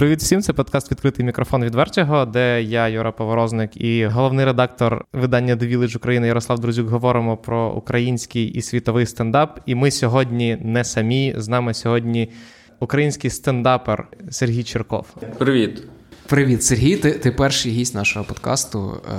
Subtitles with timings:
[0.00, 5.04] Привіт всім, це подкаст Відкритий мікрофон від Вертіго, де я, Юра Поворозник, і головний редактор
[5.12, 9.60] видання The Village України Ярослав Друзюк говоримо про український і світовий стендап.
[9.66, 11.34] І ми сьогодні не самі.
[11.36, 12.32] З нами сьогодні
[12.78, 15.06] український стендапер Сергій Черков.
[15.38, 15.82] Привіт.
[16.26, 16.96] Привіт, Сергій.
[16.96, 19.00] Ти ти перший гість нашого подкасту.
[19.08, 19.14] Е,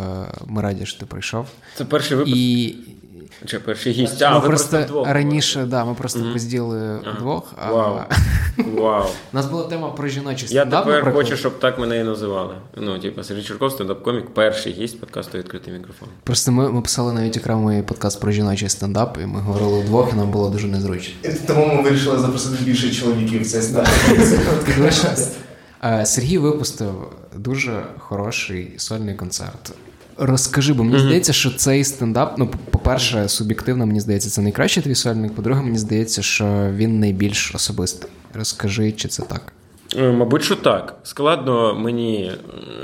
[0.48, 1.48] ми раді, що ти прийшов.
[1.76, 2.38] Це перший випуск?
[2.38, 2.76] І
[3.46, 4.22] чи перший гість?
[4.22, 5.72] А, ми ви просто, просто вдвох раніше, були.
[5.72, 6.34] да, ми просто mm-hmm.
[6.34, 7.18] розділили ага.
[7.18, 7.54] вдвох.
[7.58, 7.72] А...
[7.72, 8.00] Вау.
[8.58, 9.06] Вау.
[9.34, 11.14] У нас була тема про жіночий Я тепер наприклад.
[11.16, 12.56] хочу, щоб так мене і називали.
[12.78, 16.10] Ну, типу, Сергій Чурков, стендап-комік, перший гість подкасту відкритий мікрофон.
[16.24, 20.16] Просто ми, ми писали навіть окремий подкаст про жіночий стендап, і ми говорили вдвох, і
[20.16, 21.14] нам було дуже незручно.
[21.48, 23.88] Тому ми вирішили запросити більше чоловіків в цей стендап.
[25.84, 26.94] Е, Сергій випустив
[27.36, 29.74] дуже хороший сольний концерт.
[30.18, 31.02] Розкажи, бо мені mm-hmm.
[31.06, 35.36] здається, що цей стендап, ну, по-перше, суб'єктивно, мені здається, це найкращий твій сольник.
[35.36, 38.10] По-друге, мені здається, що він найбільш особистий.
[38.34, 39.54] Розкажи, чи це так?
[39.98, 41.00] Е, Мабуть, що так.
[41.04, 42.32] Складно мені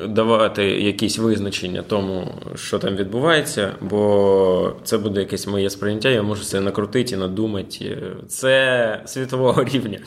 [0.08, 6.44] давати якісь визначення тому, що там відбувається, бо це буде якесь моє сприйняття, я можу
[6.44, 7.98] це накрутити і надумати.
[8.27, 9.99] Це світового рівня.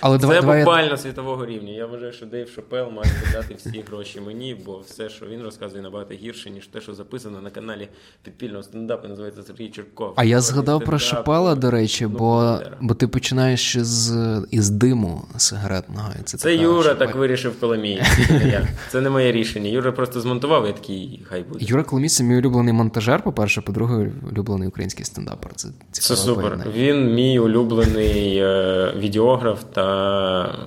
[0.00, 0.98] Але це давай, буквально давай...
[0.98, 1.72] світового рівня.
[1.72, 5.82] Я вважаю, що Дейв Шопел має віддати всі гроші мені, бо все, що він розказує,
[5.82, 7.88] набагато гірше, ніж те, що записано на каналі
[8.22, 10.12] підпільного стендапу, називається Сергій Черков.
[10.16, 14.12] А я згадав про Шопела, до речі, бо, бо ти починаєш із,
[14.50, 16.08] із диму сигаретного.
[16.36, 18.02] Це, це Юра так вирішив Коломій.
[18.90, 19.70] Це не моє рішення.
[19.70, 21.64] Юра просто змонтував і такий хай буде.
[21.64, 25.52] Юра Коломій це мій улюблений монтажер, по-перше, по-друге, улюблений український стендапер.
[25.54, 26.44] Це Це супер.
[26.44, 26.70] Поєднання.
[26.74, 30.58] Він мій улюблений е, відеограф та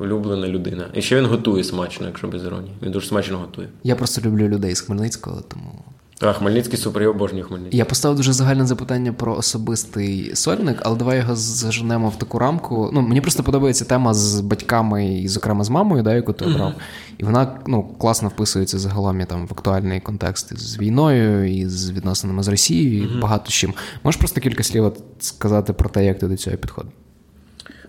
[0.00, 0.86] улюблена людина.
[0.94, 2.72] І ще він готує смачно, якщо без іронії.
[2.82, 3.68] Він дуже смачно готує.
[3.84, 5.84] Я просто люблю людей з Хмельницького, тому.
[6.20, 7.78] А, Хмельницький супер, я обожнюю Хмельницький.
[7.78, 12.90] Я поставив дуже загальне запитання про особистий сольник, але давай його заженемо в таку рамку.
[12.92, 16.68] Ну, мені просто подобається тема з батьками і, зокрема, з мамою, да, яку ти обрав.
[16.68, 17.18] Mm-hmm.
[17.18, 22.42] І вона ну, класно вписується загалом там, в актуальний контекст з війною, і з відносинами
[22.42, 23.20] з Росією, і mm-hmm.
[23.20, 23.74] багато чим.
[24.04, 26.92] Можеш просто кілька слів сказати про те, як ти до цього підходив?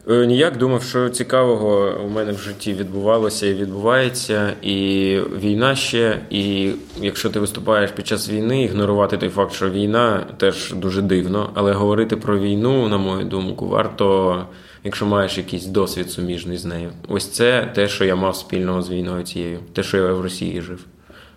[0.10, 6.20] Ніяк думав, що цікавого у мене в житті відбувалося і відбувається, і війна ще.
[6.30, 11.50] І якщо ти виступаєш під час війни, ігнорувати той факт, що війна теж дуже дивно.
[11.54, 14.46] Але говорити про війну, на мою думку, варто,
[14.84, 16.90] якщо маєш якийсь досвід суміжний з нею.
[17.08, 20.62] Ось це те, що я мав спільного з війною цією, те, що я в Росії
[20.62, 20.86] жив.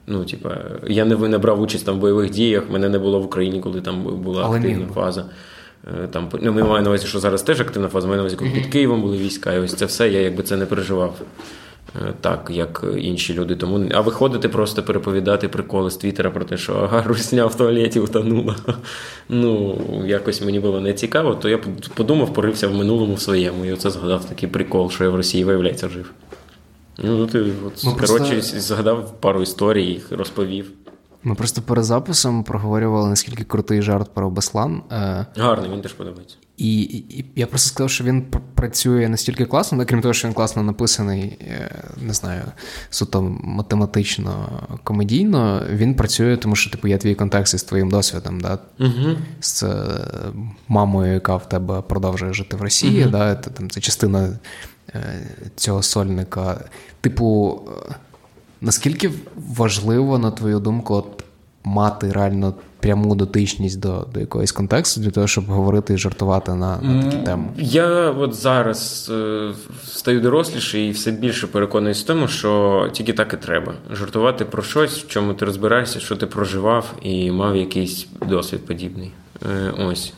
[0.07, 3.25] Ну, типа, я не не брав участь там в бойових діях, мене не було в
[3.25, 5.25] Україні, коли там була Але активна фаза.
[6.11, 8.51] Там ну, ми маємо на увазі, що зараз теж активна фаза, маю на увазі, коли
[8.51, 11.15] під Києвом були війська, і ось це все, я якби це не переживав
[12.21, 13.57] так, як інші люди.
[13.57, 18.01] Тому, А виходити просто переповідати приколи з Твіттера про те, що ага, русня в туалеті
[18.01, 18.57] утонула.
[19.29, 21.59] Ну, якось мені було не цікаво, то я
[21.95, 23.65] подумав, порився в минулому в своєму.
[23.65, 26.13] І оце згадав такий прикол, що я в Росії, виявляється, жив.
[26.99, 28.61] Ну, ти от, коротше, просто...
[28.61, 30.67] згадав пару історій, їх розповів.
[31.23, 34.83] Ми просто перед записом проговорювали, наскільки крутий жарт про Беслан.
[35.37, 36.37] Гарний, він теж подобається.
[36.57, 38.23] І, і я просто сказав, що він
[38.55, 41.39] працює настільки класно, ну, крім того, що він класно написаний,
[42.03, 42.43] не знаю,
[42.91, 44.49] суто математично,
[44.85, 48.59] комедійно, він працює, тому що типу, є твій контекст із твоїм досвідом, да?
[48.79, 49.17] Угу.
[49.41, 49.65] з
[50.69, 53.03] мамою, яка в тебе продовжує жити в Росії.
[53.03, 53.11] Угу.
[53.11, 53.35] Да?
[53.35, 54.39] Там, це частина
[55.57, 56.61] цього сольника.
[57.01, 57.61] Типу.
[58.61, 61.25] Наскільки важливо, на твою думку, от
[61.65, 66.77] мати реально пряму дотичність до до якогось контексту для того, щоб говорити і жартувати на,
[66.83, 67.45] на такі теми?
[67.59, 69.51] Я от зараз е,
[69.85, 73.73] стаю доросліше і все більше переконуюсь в тому, що тільки так і треба.
[73.93, 79.11] Жартувати про щось, в чому ти розбираєшся, що ти проживав і мав якийсь досвід подібний.
[79.43, 80.13] Е, ось.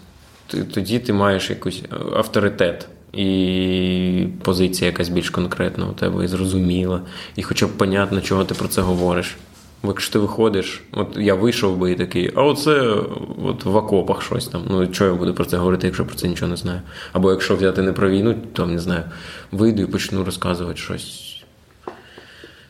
[0.75, 1.83] Тоді ти маєш якийсь
[2.17, 2.89] авторитет.
[3.13, 7.01] І позиція якась більш конкретна у тебе і зрозуміла,
[7.37, 9.37] і хоча б понятно, чого ти про це говориш.
[9.83, 12.97] Бо якщо ти виходиш, от я вийшов би і такий, а оце
[13.45, 14.63] от в окопах щось там.
[14.71, 16.81] Ну чого я буду про це говорити, якщо про це нічого не знаю.
[17.13, 19.03] Або якщо взяти не про війну, то не знаю,
[19.53, 21.32] вийду і почну розказувати щось.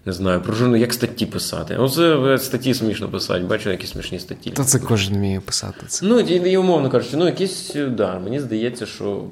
[0.07, 1.77] Не знаю, про журну, як статті писати.
[1.77, 4.51] Оце статті смішно писати, бачу, які смішні статті.
[4.51, 5.87] Та це кожен вміє писати.
[5.89, 6.07] Це.
[6.07, 9.23] Ну, і, умовно кажучи, ну якісь, да, мені здається, що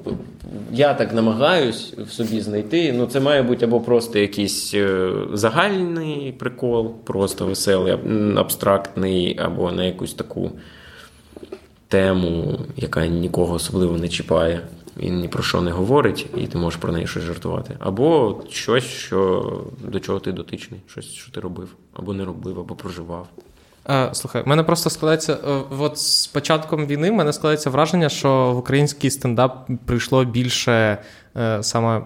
[0.71, 2.93] я так намагаюсь в собі знайти.
[2.93, 4.75] Ну, це має бути або просто якийсь
[5.33, 7.97] загальний прикол, просто веселий,
[8.35, 10.51] абстрактний, або на якусь таку
[11.87, 14.61] тему, яка нікого особливо не чіпає.
[14.97, 17.75] Він ні про що не говорить, і ти можеш про неї щось жартувати.
[17.79, 19.51] Або щось, що
[19.83, 23.27] до чого ти дотичний, щось, що ти робив, або не робив, або проживав.
[24.11, 25.37] Слухай, в мене просто складається.
[25.79, 30.97] От з початком війни в мене складається враження, що в український стендап прийшло більше
[31.37, 32.01] е, саме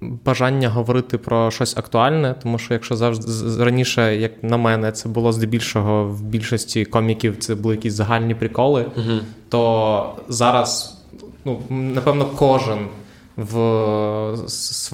[0.00, 5.32] бажання говорити про щось актуальне, тому що якщо завжди раніше, як на мене, це було
[5.32, 10.98] здебільшого в більшості коміків, це були якісь загальні приколи, uh то зараз,
[11.44, 12.78] ну, напевно, кожен
[13.36, 14.36] в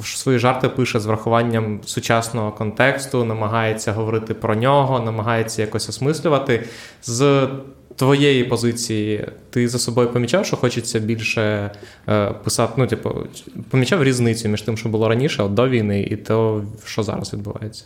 [0.04, 6.66] свої жарти пише з врахуванням сучасного контексту, намагається говорити про нього, намагається якось осмислювати.
[7.02, 7.48] З
[7.96, 11.70] твоєї позиції ти за собою помічав, що хочеться більше
[12.08, 13.26] е, писати, ну, типу,
[13.70, 17.84] помічав різницю між тим, що було раніше, от до війни, і то, що зараз відбувається?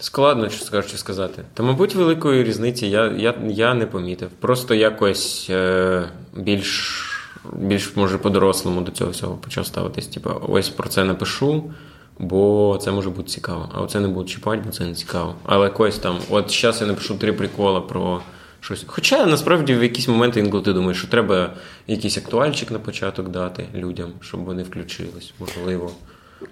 [0.00, 1.42] Складно, що скажучи сказати.
[1.54, 4.28] Та, мабуть, великої різниці я я, я не помітив.
[4.40, 6.02] Просто якось е,
[6.36, 7.06] більш
[7.52, 10.06] більш може по-дорослому до цього всього почав ставитись.
[10.06, 11.70] Типу, ось про це напишу,
[12.18, 13.68] бо це може бути цікаво.
[13.74, 15.34] А оце не буду чіпати, бо це не цікаво.
[15.44, 18.20] Але якось там, от зараз я напишу три прикола про
[18.60, 18.84] щось.
[18.86, 21.52] Хоча насправді в якісь моменти інколи ти думаєш, що треба
[21.86, 25.90] якийсь актуальчик на початок дати людям, щоб вони включились, можливо.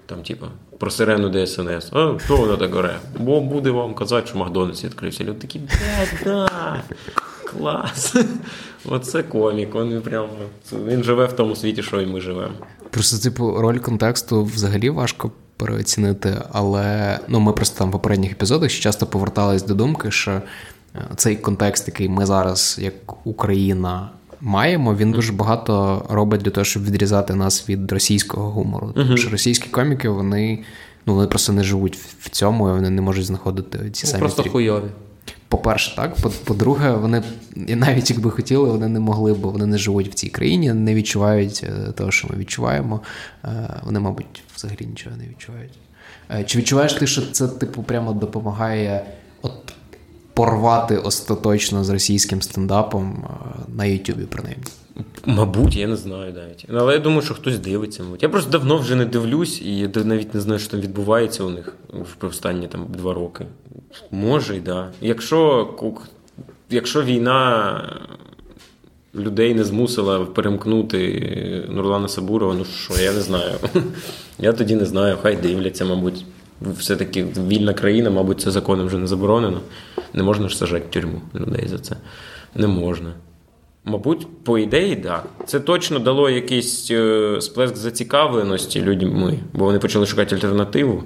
[0.05, 0.47] Там, типа,
[0.79, 1.93] про сирену ДСНС.
[1.93, 2.99] А, що воно так горе?
[3.19, 5.23] Бо буде вам казати, що Макдональдс відкрився.
[5.23, 6.83] Люди такі, блядь, да,
[7.45, 8.15] клас.
[8.85, 9.75] Оце комік.
[9.75, 10.27] Він прям
[10.87, 12.53] він живе в тому світі, що і ми живемо.
[12.89, 18.71] Просто, типу, роль контексту взагалі важко переоцінити, але ну, ми просто там в попередніх епізодах
[18.71, 20.41] часто повертались до думки, що е,
[21.15, 22.93] цей контекст, який ми зараз, як
[23.27, 24.09] Україна,
[24.41, 28.91] маємо, він дуже багато робить для того, щоб відрізати нас від російського гумору.
[28.95, 30.63] Тому що російські коміки, вони
[31.05, 34.19] ну, вони просто не живуть в цьому, і вони не можуть знаходити ці ну, самі.
[34.19, 34.89] Просто хуйові.
[35.49, 36.15] По-перше, так.
[36.43, 37.23] По-друге, вони
[37.67, 40.95] і навіть якби хотіли, вони не могли, бо вони не живуть в цій країні, не
[40.95, 43.01] відчувають е, того, що ми відчуваємо.
[43.43, 45.73] Е, вони, мабуть, взагалі нічого не відчувають.
[46.31, 49.05] Е, чи відчуваєш ти, що це, типу, прямо допомагає
[49.41, 49.73] от
[50.33, 53.27] порвати остаточно з російським стендапом
[53.67, 54.63] на Ютубі, принаймні?
[55.25, 56.65] Мабуть, я не знаю навіть.
[56.73, 58.03] Але я думаю, що хтось дивиться.
[58.03, 58.23] Мабуть.
[58.23, 61.75] Я просто давно вже не дивлюсь і навіть не знаю, що там відбувається у них
[62.21, 63.45] в останні там два роки.
[64.11, 64.91] Може, й да.
[65.01, 65.67] Якщо
[66.69, 67.99] якщо війна
[69.15, 73.55] людей не змусила перемкнути Нурлана Сабурова, ну що, я не знаю.
[74.39, 76.25] Я тоді не знаю, хай дивляться, мабуть.
[76.77, 79.61] Все-таки вільна країна, мабуть, це законом вже не заборонено.
[80.13, 81.95] Не можна ж сажати в тюрму людей за це.
[82.55, 83.13] Не можна.
[83.85, 85.27] Мабуть, по ідеї, так.
[85.45, 91.03] Це точно дало якийсь е, сплеск зацікавленості людьми, бо вони почали шукати альтернативу.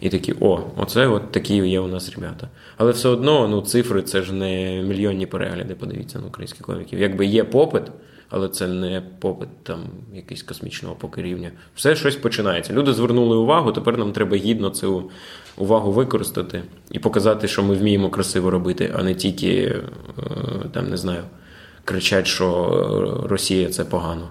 [0.00, 2.48] І такі, о, оце от такі є у нас ребята.
[2.76, 7.00] Але все одно ну, цифри це ж не мільйонні перегляди, подивіться на українських коміків.
[7.00, 7.82] Якби є попит,
[8.30, 9.80] але це не попит там
[10.14, 11.50] якийсь космічного поки рівня.
[11.74, 12.72] Все щось починається.
[12.72, 15.10] Люди звернули увагу, тепер нам треба гідно цю
[15.56, 19.82] увагу використати і показати, що ми вміємо красиво робити, а не тільки е,
[20.72, 21.22] там не знаю,
[21.84, 24.28] кричать, що Росія це погано.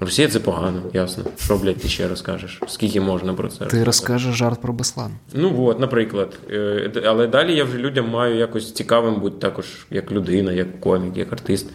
[0.00, 1.24] Росія це погано, ясно.
[1.38, 2.60] Що, блядь, ти ще розкажеш?
[2.68, 3.66] Скільки можна про це?
[3.66, 5.12] Ти розкажеш жарт про Беслан.
[5.34, 6.38] Ну от, наприклад.
[6.50, 11.16] Е, але далі я вже людям маю якось цікавим бути також як людина, як комік,
[11.16, 11.66] як артист.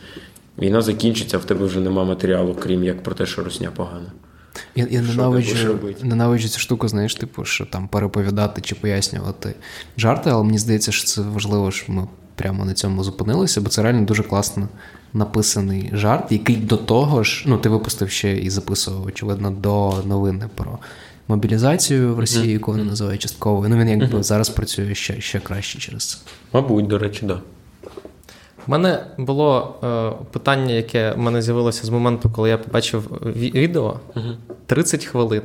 [0.59, 4.11] Війна закінчиться, в тебе вже нема матеріалу, крім як про те, що Росня погана.
[4.75, 9.55] Я я ненавиджу ненавиджу цю штуку, знаєш, типу, що там переповідати чи пояснювати
[9.97, 13.83] жарти, але мені здається, що це важливо, що ми прямо на цьому зупинилися, бо це
[13.83, 14.69] реально дуже класно
[15.13, 20.49] написаний жарт, який до того ж, ну ти випустив ще і записував, очевидно, до новини
[20.55, 20.77] про
[21.27, 23.69] мобілізацію в Росії, яку вони називають частковою.
[23.69, 26.17] Ну він якби зараз працює ще ще краще через це.
[26.53, 27.27] Мабуть, до речі, так.
[27.27, 27.41] Да.
[28.67, 33.01] У мене було е, питання, яке в мене з'явилося з моменту, коли я побачив
[33.35, 33.99] відео
[34.65, 35.41] 30 хвилин.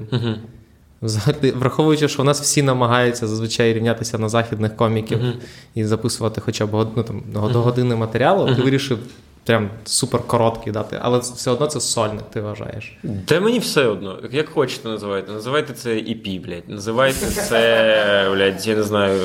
[1.02, 5.34] Взагалі, враховуючи, що у нас всі намагаються зазвичай рівнятися на західних коміків uh-huh.
[5.74, 8.56] і записувати хоча б ну, там, до години матеріалу, uh-huh.
[8.56, 8.98] ти вирішив
[9.44, 12.98] прям супер короткий дати, але все одно це сольник, ти вважаєш.
[13.26, 14.18] Та мені все одно.
[14.32, 15.32] Як хочете називайте.
[15.32, 16.68] Називайте це EP, блядь.
[16.68, 19.20] Називайте це, блядь, я не знаю,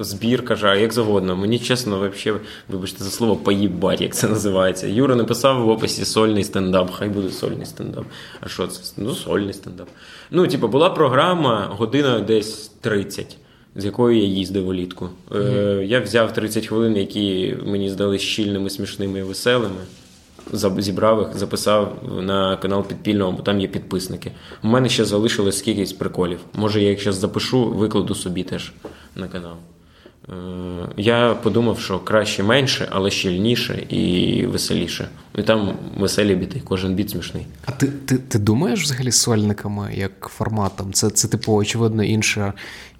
[0.00, 1.36] збір, каже, як завгодно.
[1.36, 2.34] Мені чесно, вообще,
[2.68, 4.86] вибачте за слово, поїбать, як це називається.
[4.86, 6.90] Юра написав в описі сольний стендап.
[6.90, 8.04] Хай буде сольний стендап.
[8.40, 8.80] А що це?
[8.96, 9.88] Ну, сольний стендап.
[10.30, 13.36] Ну, типу, була програма година десь 30
[13.76, 15.08] з якою я їздив улітку.
[15.30, 15.80] Mm-hmm.
[15.80, 19.80] Е, Я взяв 30 хвилин, які мені здались щільними, смішними і веселими.
[20.78, 24.32] Зібрав їх, записав на канал підпільного, бо там є підписники.
[24.62, 26.38] У мене ще залишилось скількись приколів.
[26.54, 28.72] Може, я їх зараз запишу, викладу собі теж
[29.16, 29.56] на канал.
[30.96, 35.08] Я подумав, що краще менше, але щільніше і веселіше.
[35.38, 37.46] І там веселі біти, кожен біт смішний.
[37.66, 40.92] А ти ти, ти думаєш взагалі сольниками як форматом?
[40.92, 42.52] Це, це типу, очевидно, інша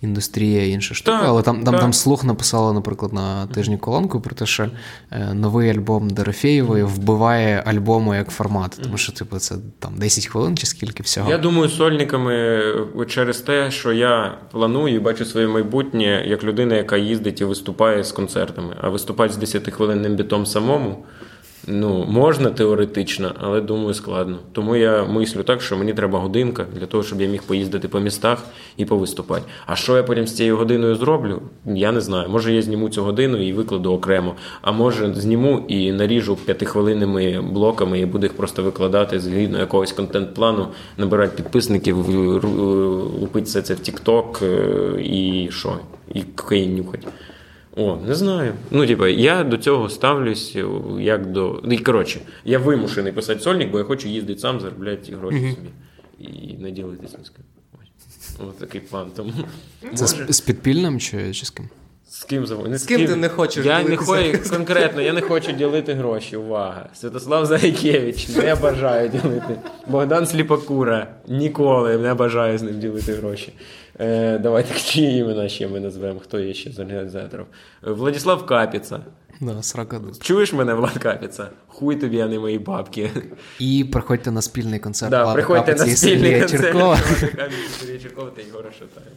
[0.05, 1.19] індустрія, інша штука.
[1.19, 4.69] Так, Але там там, там слух написала, наприклад, на тижні колонку про те, що
[5.11, 8.79] е, новий альбом Дорофєєвої вбиває альбому як формат.
[8.83, 11.31] Тому що, типу, це там 10 хвилин чи скільки всього.
[11.31, 12.63] Я думаю, сольниками
[13.09, 18.05] через те, що я планую і бачу своє майбутнє як людина, яка їздить і виступає
[18.05, 21.05] з концертами, а виступати з 10 хвилинним бітом самому.
[21.67, 24.39] Ну, можна теоретично, але думаю, складно.
[24.53, 28.01] Тому я мислю так, що мені треба годинка для того, щоб я міг поїздити по
[28.01, 28.45] містах
[28.77, 29.43] і повиступати.
[29.67, 31.43] А що я потім з цією годиною зроблю?
[31.65, 32.29] Я не знаю.
[32.29, 34.35] Може, я зніму цю годину і викладу окремо.
[34.63, 40.69] А може, зніму і наріжу п'ятихвилинними блоками і буду їх просто викладати згідно якогось контент-плану,
[40.99, 42.09] набирати підписників,
[43.21, 45.77] лупити це в TikTok е, і що?
[46.15, 47.09] І кокаїн нюхати.
[47.77, 48.55] О, не знаю.
[48.71, 50.57] Ну, типа, я до цього ставлюсь
[51.01, 51.63] як до.
[51.71, 55.55] І коротше, я вимушений писати сольник, бо я хочу їздити сам, заробляти гроші mm-hmm.
[55.55, 55.69] собі.
[56.19, 57.45] І не ділитися ні з ким.
[58.49, 59.11] Ось такий план.
[59.17, 59.33] Тому,
[59.95, 60.33] Це може...
[60.33, 61.69] з підпільним чи, чи з ким?
[62.09, 65.21] З ким не з ким, ким ти не хочеш Я не хочу конкретно, я не
[65.21, 66.37] хочу ділити гроші.
[66.37, 66.89] Увага.
[66.95, 69.59] Святослав Заякевич, не бажаю ділити.
[69.87, 73.53] Богдан Сліпокура ніколи не бажаю з ним ділити гроші.
[74.01, 77.47] Е, Давайте чиї імена ще ми назвемо, хто є ще з організаторів.
[77.83, 79.01] Владислав Капіца.
[79.41, 80.01] Да, срака.
[80.21, 81.49] Чуєш мене, Влад Капіца?
[81.67, 83.11] Хуй тобі, а не мої бабки.
[83.59, 85.11] І приходьте на спільний концерт.
[85.11, 86.63] Да, Влада приходьте Капіці на спільний концерт.
[86.63, 86.99] Черкова.
[87.81, 89.17] Сергія Черкова та Єгора Шатаєва.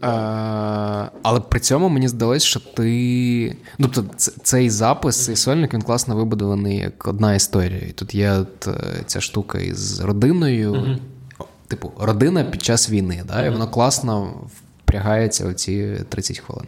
[0.00, 3.56] А, але при цьому мені здалося, що ти.
[3.78, 7.80] Ну, тобто, цей запис, цей сольник, він класно вибудований як одна історія.
[7.88, 8.32] І тут є
[8.66, 8.72] е,
[9.06, 10.98] ця штука із родиною.
[11.68, 14.34] Типу, родина під час війни, да, і воно класно
[14.82, 16.66] впрягається у ці 30 хвилин.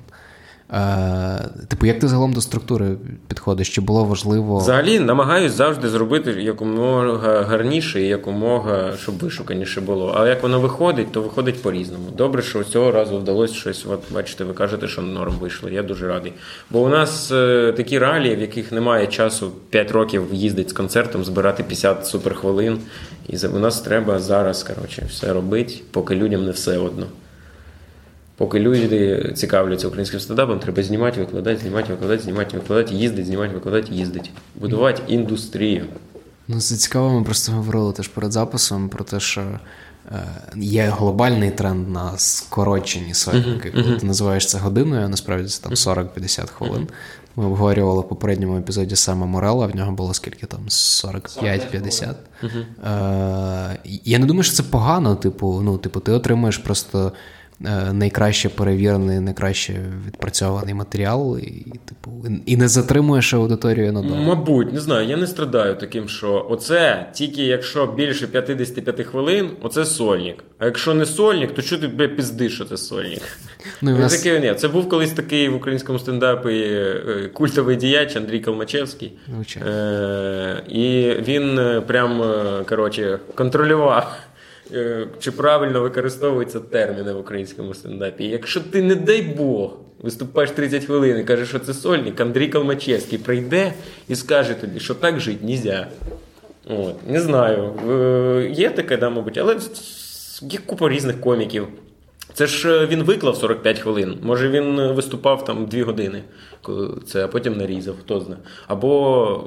[0.73, 2.97] Е, Типу, як ти загалом до структури
[3.29, 3.69] підходиш?
[3.75, 4.59] Чи було важливо?
[4.59, 10.15] Взагалі намагаюсь завжди зробити якомога гарніше і якомога, щоб вишуканіше було.
[10.17, 12.05] Але як воно виходить, то виходить по-різному.
[12.17, 13.87] Добре, що цього разу вдалося щось.
[13.91, 15.69] От бачите, ви кажете, що норм вийшло.
[15.69, 16.33] Я дуже радий.
[16.71, 21.25] Бо у нас е, такі ралі, в яких немає часу 5 років їздити з концертом,
[21.25, 22.79] збирати 50 суперхвилин.
[23.29, 27.07] І у нас треба зараз коротше, все робити, поки людям не все одно.
[28.39, 33.95] Поки люди цікавляться українським стендапом, треба знімати, викладати, знімати, викладати, знімати, викладати, їздити, знімати, викладати,
[33.95, 34.31] їздити.
[34.55, 35.85] Будувати індустрію.
[36.49, 39.59] Ну, це цікаво, ми просто говорили теж перед записом про те, що е,
[40.57, 43.71] є глобальний тренд на скорочені сольники.
[43.71, 46.89] Коли ти називаєш це годиною, а насправді це там 40-50 хвилин.
[47.37, 52.15] Ми обговорювали в попередньому епізоді саме Морела, в нього було скільки там 45-50.
[52.45, 55.17] Е, Я не думаю, що це погано.
[55.17, 57.13] Типу, ну, типу, ти отримуєш просто
[57.93, 59.73] найкраще перевірений, найкраще
[60.07, 62.11] відпрацьований матеріал, і типу,
[62.47, 64.23] і не затримуєш аудиторію надовго.
[64.23, 65.09] Мабуть, не знаю.
[65.09, 70.45] Я не страдаю таким, що оце тільки якщо більше 55 хвилин, оце сольник.
[70.59, 73.23] А якщо не сольник, то що ти бля, піздиш, що це сольник?
[73.83, 74.17] Ну, нас...
[74.17, 74.55] таке, ні.
[74.55, 79.13] Це був колись такий в українському стендапі е, культовий діяч Андрій Калмачевський.
[79.67, 82.23] Е- І він е, прям
[82.69, 84.17] коротше, контролював.
[84.75, 88.25] Е, чи правильно використовуються терміни в українському стендапі.
[88.25, 93.19] Якщо ти, не дай Бог, виступаєш 30 хвилин і кажеш, що це сольник, Андрій Калмачевський
[93.19, 93.73] прийде
[94.09, 95.89] і скаже тобі, що так жити нельзя.
[96.67, 97.73] От, Не знаю.
[97.91, 99.57] Е, є таке, да, мабуть, але
[100.43, 101.69] є купа різних коміків.
[102.35, 104.19] Це ж е, він виклав 45 хвилин.
[104.23, 106.23] Може він виступав там 2 години,
[107.07, 108.41] це, а потім нарізав, хто знає.
[108.67, 109.45] Або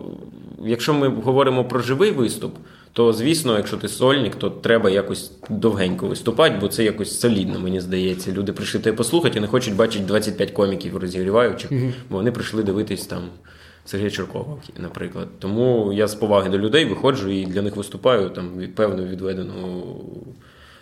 [0.65, 2.55] якщо ми говоримо про живий виступ,
[2.93, 7.81] то звісно, якщо ти сольник, то треба якось довгенько виступати, бо це якось солідно, мені
[7.81, 8.31] здається.
[8.31, 11.93] Люди прийшли тебе послухати і не хочуть бачити 25 коміків розігріваючих, mm-hmm.
[12.09, 13.23] бо вони прийшли дивитись там
[13.85, 15.27] Сергія Черкова, наприклад.
[15.39, 19.83] Тому я з поваги до людей виходжу і для них виступаю там від певну відведену.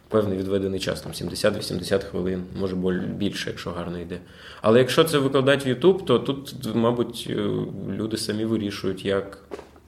[0.09, 2.75] Певний відведений час, там 70-80 хвилин, може
[3.17, 4.19] більше, якщо гарно йде.
[4.61, 7.33] Але якщо це викладати в YouTube, то тут, мабуть, е,
[7.89, 9.37] люди самі вирішують, як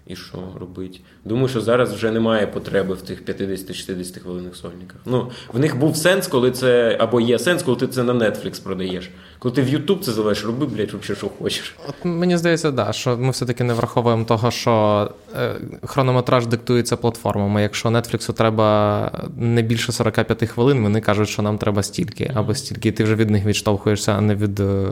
[0.08, 1.00] і що робити?
[1.26, 4.98] Думаю, що зараз вже немає потреби в тих 50-60 хвилинних сольниках.
[5.06, 8.64] Ну, в них був сенс, коли це або є сенс, коли ти це на Netflix
[8.64, 9.10] продаєш.
[9.40, 11.76] Коли ти в YouTube це залиш, роби, блядь, взагалі, що хочеш.
[11.90, 17.62] От мені здається, да, що ми все-таки не враховуємо того, що е, хронометраж диктується платформами.
[17.62, 22.90] Якщо Netflix треба не більше 45 хвилин, вони кажуть, що нам треба стільки або стільки,
[22.90, 24.60] і ти вже від них відштовхуєшся, а не від.
[24.60, 24.92] Е,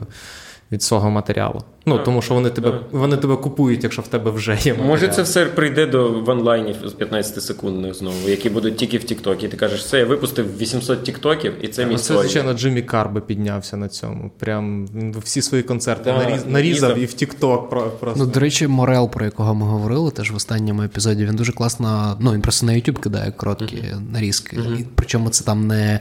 [0.72, 1.62] від свого матеріалу.
[1.90, 4.58] Ну, тому що вони тебе вони тебе купують, якщо в тебе вже є.
[4.58, 4.88] матеріал.
[4.88, 9.48] Може, це все прийде до ванлайнів з 15 секундних знову, які будуть тільки в Тіктокі.
[9.48, 13.78] Ти кажеш, все, я випустив 800 Тіктоків, і це мій Це, звичайно, Джиммі Карби піднявся
[13.78, 14.32] на цьому.
[14.40, 14.88] Прям
[15.24, 17.70] всі свої концерти да, наріз, нарізав і в Тікток.
[17.70, 18.14] просто.
[18.16, 22.18] Ну, до речі, Морел, про якого ми говорили, теж в останньому епізоді, він дуже класно.
[22.20, 24.12] Ну, він просто на YouTube кидає короткі mm-hmm.
[24.14, 24.58] нарізки.
[24.58, 24.80] Mm-hmm.
[24.80, 26.00] І, Причому це там не.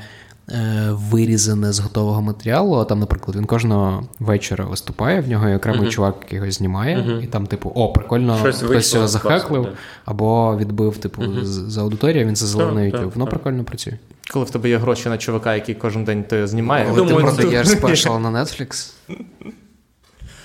[0.53, 2.75] Е, вирізане з готового матеріалу.
[2.75, 5.91] А там, наприклад, він кожного вечора виступає, в нього є окремий uh-huh.
[5.91, 7.25] чувак, який його знімає, uh-huh.
[7.25, 9.71] і там, типу, о, прикольно, Щось хтось його захеклив, да.
[10.05, 11.45] або відбив, типу, uh-huh.
[11.45, 13.13] з аудиторії, він це залив на YouTube.
[13.15, 13.95] Воно прикольно працює.
[14.33, 17.69] Коли в тебе є гроші на чувака, який кожен день то знімає, коли ти продаєш
[17.79, 18.93] спешл на Netflix.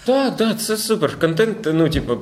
[0.05, 1.19] Так, так, це супер.
[1.19, 2.17] Контент, ну, типу,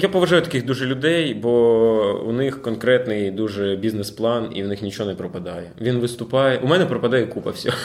[0.00, 5.08] я поважаю таких дуже людей, бо у них конкретний дуже бізнес-план і в них нічого
[5.08, 5.70] не пропадає.
[5.80, 6.58] Він виступає.
[6.58, 7.76] У мене пропадає купа всього.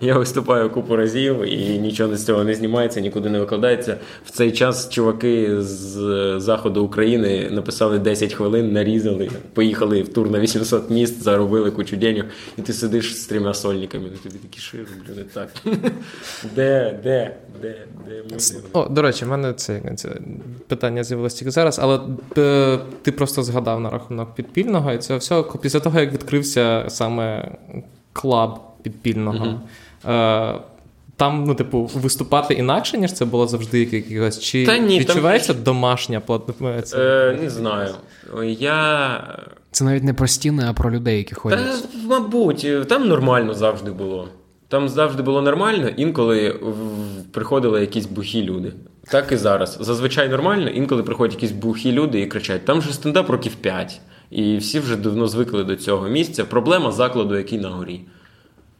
[0.00, 3.96] Я виступаю купу разів і нічого з цього не знімається, нікуди не викладається.
[4.24, 10.40] В цей час чуваки з заходу України написали 10 хвилин, нарізали, поїхали в тур на
[10.40, 12.24] 800 міст, заробили кучу денег,
[12.58, 14.08] і ти сидиш з трьома сольниками.
[14.14, 15.48] І тобі такі шири, не так.
[16.54, 17.74] Де, де, де,
[18.08, 18.38] де ми?
[18.72, 20.08] О, До речі, в мене це, це
[20.68, 22.00] питання з'явилося тільки зараз, але
[22.38, 27.52] е, ти просто згадав на рахунок підпільного, і це все після того, як відкрився саме
[28.12, 28.58] клаб
[28.90, 29.60] підпільного.
[30.04, 30.58] Uh-huh.
[31.16, 34.40] Там, ну, типу, виступати інакше, ніж це було завжди якось.
[34.40, 35.62] Чи Та ні, відчувається там...
[35.62, 36.82] домашня платформа?
[36.94, 37.94] Е, Не знаю.
[38.44, 39.20] Я.
[39.70, 41.58] Це навіть не про стіни, а про людей, які ходять.
[41.58, 44.28] Та, Мабуть, там нормально завжди було.
[44.68, 46.60] Там завжди було нормально, інколи
[47.32, 48.72] приходили якісь бухі люди.
[49.10, 49.78] Так і зараз.
[49.80, 54.00] Зазвичай нормально, інколи приходять якісь бухі люди і кричать: там же стендап років 5.
[54.30, 56.44] І всі вже давно звикли до цього місця.
[56.44, 58.00] Проблема закладу, який на горі.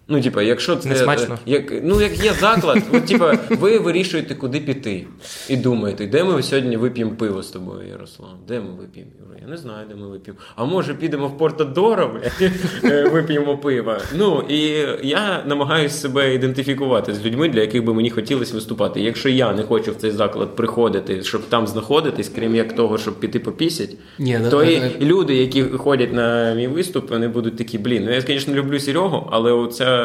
[0.09, 0.89] Ну, типа, якщо це.
[0.89, 1.39] Не смачно.
[1.47, 5.07] Як, ну, як є заклад, от, типа, ви вирішуєте, куди піти.
[5.49, 8.31] І думаєте, де ми сьогодні вип'ємо пиво з тобою, Ярослав?
[8.49, 9.11] Де ми вип'ємо?
[9.43, 10.39] Я не знаю, де ми вип'ємо.
[10.57, 12.21] А може підемо в Портодоро,
[12.85, 13.97] е, вип'ємо пиво.
[14.19, 14.59] Ну, і
[15.03, 19.01] я намагаюся себе ідентифікувати з людьми, для яких би мені хотілося виступати.
[19.01, 23.21] Якщо я не хочу в цей заклад приходити, щоб там знаходитись, крім як того, щоб
[23.21, 28.05] піти попісять, Ні, то і люди, які ходять на мій виступ, вони будуть такі, блін.
[28.05, 29.96] Ну я, звісно, люблю Серегу, але оця.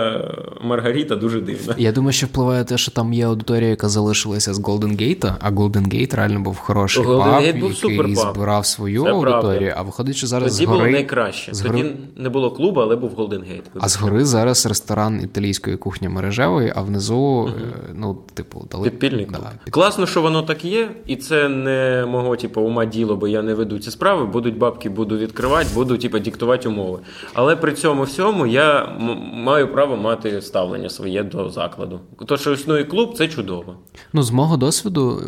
[0.61, 1.75] Маргарита дуже дивна.
[1.77, 5.49] Я думаю, що впливає те, що там є аудиторія, яка залишилася з Голден Гейта, а
[5.49, 9.41] Голден Гейт реально був хороший Golden паб, Gate був який збирав свою Це аудиторію.
[9.41, 9.75] Правда.
[9.77, 10.79] А виходить, що зараз Тоді згори...
[10.79, 11.53] було найкраще.
[11.53, 11.77] Згори...
[11.77, 13.63] Тоді не було клубу, але був Голден Гейт.
[13.79, 17.51] А згори зараз ресторан італійської кухні мережевої, а внизу, угу.
[17.93, 18.89] ну, типу, дали.
[18.89, 19.41] Підпільний клуб.
[19.65, 23.41] Да, Класно, що воно так є, і це не мого, типу, ума діло, бо я
[23.41, 24.25] не веду ці справи.
[24.25, 26.99] Будуть бабки, буду відкривати, буду типу, диктувати умови.
[27.33, 28.89] Але при цьому всьому я
[29.33, 31.99] маю право мати мати ставлення своє до закладу.
[32.27, 33.75] То, що існує клуб, це чудово.
[34.13, 35.21] Ну, з мого досвіду,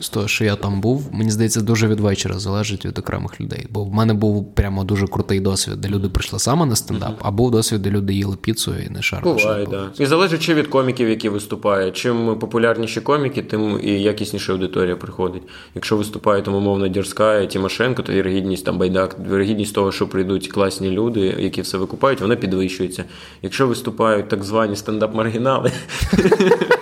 [0.00, 3.66] з того, що я там був, мені здається, дуже від вечора залежить від окремих людей.
[3.70, 7.22] Бо в мене був прямо дуже крутий досвід, де люди прийшли саме на стендап, uh-huh.
[7.22, 9.34] а був досвід, де люди їли піцу і не шарили.
[9.34, 9.90] Буває, да.
[9.98, 11.96] І залежить чи від коміків, які виступають.
[11.96, 15.42] Чим популярніші коміки, тим і якісніша аудиторія приходить.
[15.74, 20.48] Якщо виступає там умовно Дірська і Тимошенко, то вірогідність там байдак, вірогідність того, що прийдуть
[20.48, 23.04] класні люди, які все викупають, вона підвищується.
[23.42, 25.72] Якщо виступають так звані стендап-маргінали.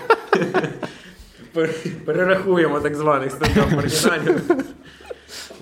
[2.04, 4.40] перерахуємо так званих стендап-маргіналів.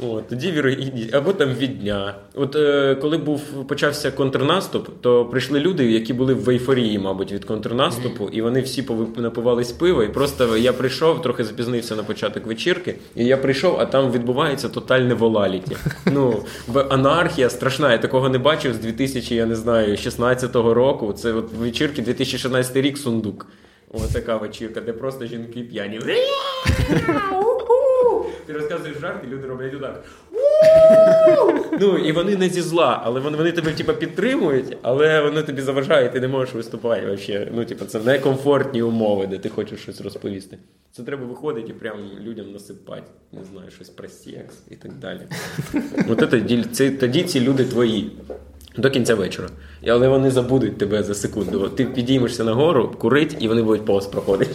[0.08, 2.14] От, Тоді вірогідність, або там від дня.
[2.34, 7.44] От е, коли був почався контрнаступ, то прийшли люди, які були в ейфорії, мабуть, від
[7.44, 10.04] контрнаступу, і вони всі напивались пива.
[10.04, 14.68] І просто я прийшов, трохи запізнився на початок вечірки, і я прийшов, а там відбувається
[14.68, 15.76] тотальне волаліті.
[16.06, 16.44] Ну,
[16.88, 17.92] анархія страшна.
[17.92, 21.12] Я такого не бачив з 2000, я не знаю, 16 року.
[21.12, 23.46] Це от вечірки 2016 рік сундук.
[23.92, 26.00] Ось така вечірка, де просто жінки п'яні.
[28.46, 30.04] Ти розказуєш жарт, і люди роблять отак.
[31.80, 35.62] Ну, і вони не зі зла, але вони вони тебе типу, підтримують, але вони тобі
[35.62, 37.06] заважають, ти не можеш виступати.
[37.06, 37.48] Вообще.
[37.54, 40.58] Ну, типу, це некомфортні умови, де ти хочеш щось розповісти.
[40.92, 43.02] Це треба виходити і прям людям насипати,
[43.32, 45.20] не знаю, щось про секс і так далі.
[46.08, 48.12] От це, тоді ці люди твої.
[48.76, 49.48] До кінця вечора.
[49.86, 51.68] Але вони забудуть тебе за секунду.
[51.68, 54.54] Ти підіймешся нагору, курить, і вони будуть повз проходити.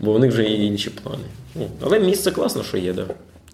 [0.00, 1.24] Бо у них вже є інші плани.
[1.54, 3.04] Ну, але місце класно, що є, да.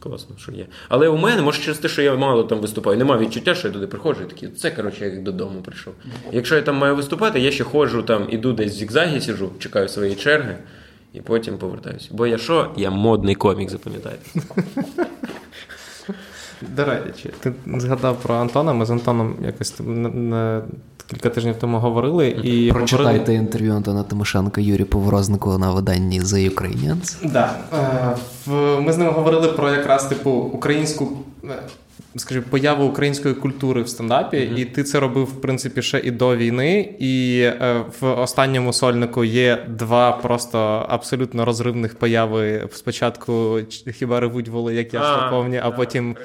[0.01, 0.67] Класно, що є.
[0.89, 3.75] Але у мене, може, через те, що я мало там виступаю, немає відчуття, що я
[3.75, 5.95] туди приходжу і такий, це, коротше, як додому прийшов.
[6.33, 9.89] Якщо я там маю виступати, я ще ходжу там, іду десь в зігзагі сижу, чекаю
[9.89, 10.57] своєї черги
[11.13, 12.09] і потім повертаюся.
[12.11, 12.71] Бо я що?
[12.77, 14.41] Я модний комік, запам'ятайте.
[16.77, 18.73] До речі, ти згадав про Антона.
[18.73, 19.75] Ми з Антоном якось
[21.11, 22.29] кілька тижнів тому говорили.
[22.29, 23.35] і Прочитайте говорили...
[23.35, 27.33] інтерв'ю Антона Тимошенка Юрі Поворознику на виданні The Ukrainians.
[27.33, 27.57] Да.
[28.49, 31.09] Е, ми з ним говорили про якраз типу українську.
[32.17, 34.59] Скажімо, появу української культури в стендапі, mm-hmm.
[34.59, 36.95] і ти це робив, в принципі, ще і до війни.
[36.99, 42.69] І е, в останньому сольнику є два просто абсолютно розривних появи.
[42.73, 43.59] Спочатку
[43.93, 46.17] хіба ревуть воли, як я штаповні, а потім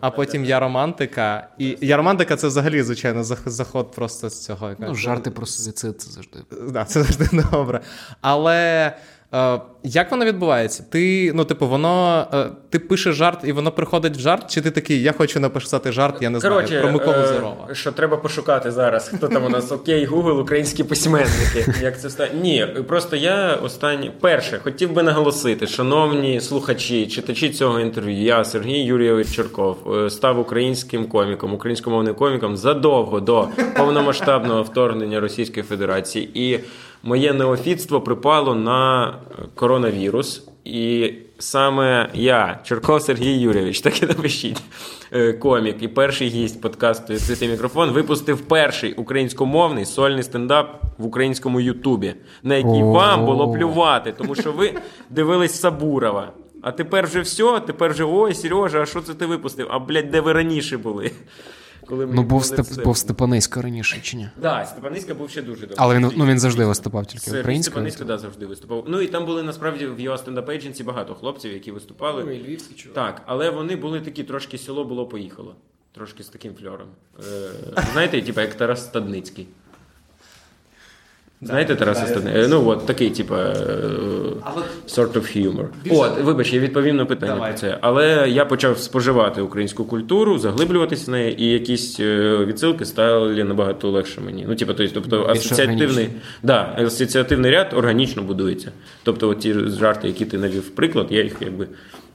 [0.00, 1.48] а потім я романтика.
[1.58, 4.70] І я романтика це взагалі, звичайно, заход просто з цього.
[4.78, 6.38] Ну, жарти про суїцид це завжди.
[6.72, 7.80] Да, Це завжди добре.
[8.20, 8.92] Але.
[9.34, 10.84] Е, як воно відбувається?
[10.90, 14.70] Ти, ну, типу, воно е, ти пишеш жарт, і воно приходить в жарт, чи ти
[14.70, 17.68] такий, я хочу написати жарт, я не Короче, знаю, про Миколу Зерова.
[17.72, 19.08] Що треба пошукати зараз?
[19.08, 21.74] Хто там у нас окей, Google, українські письменники.
[21.82, 22.30] Як це стає?
[22.42, 28.82] Ні, просто я останнє перше хотів би наголосити, шановні слухачі, читачі цього інтерв'ю, я Сергій
[28.82, 36.30] Юрійович Черков е, став українським коміком, українськомовним коміком задовго до повномасштабного вторгнення Російської Федерації.
[36.34, 36.60] І
[37.02, 39.14] моє неофітство припало на
[39.54, 40.46] коронавірус.
[40.64, 44.62] І саме я, Черков Сергій Юрійович, так і напишіть,
[45.12, 51.60] е, комік і перший гість подкасту «Відкритий мікрофон випустив перший українськомовний сольний стендап в українському
[51.60, 54.74] Ютубі, на який вам було плювати, тому що ви
[55.10, 56.32] дивились Сабурова.
[56.62, 59.66] А тепер вже все, тепер вже ой, Сережа, а що це ти випустив?
[59.70, 61.10] А блядь, де ви раніше були?
[61.90, 64.22] Коли Ну, був Степ, був Степанисько раніше чи ні?
[64.22, 65.76] Так, да, Степаниська був ще дуже добре.
[65.78, 67.72] Але він ну, він завжди виступав тільки українською.
[67.72, 68.84] Степаниська, да, завжди виступав.
[68.88, 72.24] Ну і там були насправді в його стендап Agency багато хлопців, які виступали.
[72.24, 72.94] Ну, і львівські чого.
[72.94, 75.54] Так, але вони були такі трошки село було поїхало.
[75.94, 76.88] Трошки з таким фльором.
[77.18, 77.50] Е,
[77.92, 79.46] Знаєте, типу, як Тарас Стадницький.
[81.42, 82.46] Знаєте, Тараса Стане?
[82.48, 83.34] Ну, от такий, типу,
[84.88, 85.66] sort of humor.
[85.90, 87.50] От, вибач, я відповім на питання Давай.
[87.50, 87.78] про це.
[87.80, 93.90] Але я почав споживати українську культуру, заглиблюватися в неї, і якісь е, відсилки стали набагато
[93.90, 94.44] легше мені.
[94.48, 96.08] Ну, типу, тобто асоціативний
[96.42, 98.72] да, асоціативний ряд органічно будується.
[99.02, 101.66] Тобто, ті жарти, які ти навів приклад, я їх якби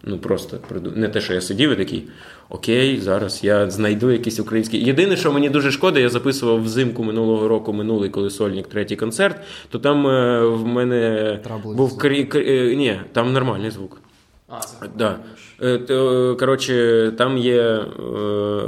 [0.05, 0.59] ну просто
[0.95, 2.07] не те, що я сидів і такий
[2.49, 4.85] окей, зараз я знайду якийсь український.
[4.85, 9.37] Єдине, що мені дуже шкода, я записував взимку минулого року минулий, коли сольник третій концерт,
[9.69, 12.23] то там е, в мене Трабли був крі...
[12.23, 12.75] Крі...
[12.77, 14.01] Ні, там нормальний звук.
[14.49, 15.19] А, це да.
[15.63, 17.83] Е, коротше, там є е,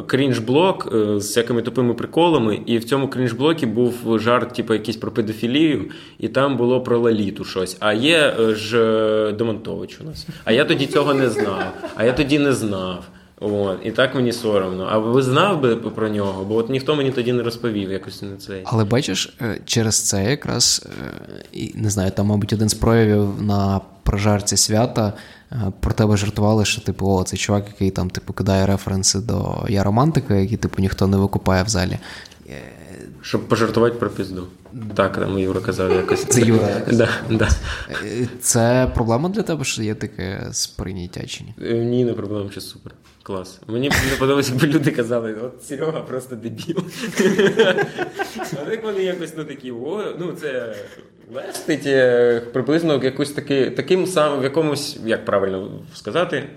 [0.08, 5.86] крінж-блок з всякими тупими приколами, і в цьому крінж-блокі був жарт, типу, якийсь про педофілію,
[6.20, 7.78] і там було про лаліту щось.
[7.80, 10.28] А є ж Демонтович у нас.
[10.46, 11.64] А я тоді цього не знав.
[11.96, 13.04] А я тоді не знав.
[13.40, 14.88] От, І так мені соромно.
[14.92, 16.46] А ви знав би про нього?
[16.46, 18.62] Бо от ніхто мені тоді не розповів якось на це.
[18.64, 23.42] Але бачиш, е, через це якраз е, і не знаю, там, мабуть, один з проявів
[23.42, 25.14] на прожарці свята
[25.52, 29.66] е, про тебе жартували, що типу, о, цей чувак, який там типу кидає референси до
[29.70, 31.98] я романтика, які типу ніхто не викупає в залі.
[33.22, 34.48] Щоб пожартувати про пізду.
[34.96, 36.24] Так, там Юра казав якось.
[36.24, 36.82] Це Юра.
[36.92, 37.50] Да, да.
[38.40, 41.76] Це проблема для тебе, що є таке сприйняття чи ні?
[41.76, 42.94] Ні, не проблема, що супер.
[43.24, 43.60] Клас.
[43.68, 46.84] Мені не подобається, бо люди казали, от Серега просто дебіл.
[48.52, 50.76] А так вони якось ну такі, о, ну це
[51.34, 56.50] лестить е, приблизно якусь таки, таким самим, в якомусь, як правильно сказати,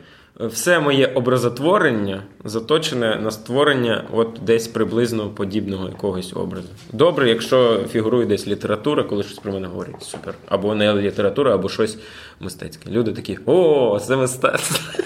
[0.47, 6.69] все моє образотворення заточене на створення от десь приблизно подібного якогось образу.
[6.93, 10.35] Добре, якщо фігурує десь література, коли щось про мене говорять, супер.
[10.49, 11.99] Або не література, або щось
[12.41, 12.91] мистецьке.
[12.91, 14.79] Люди такі, о, це мистецтво.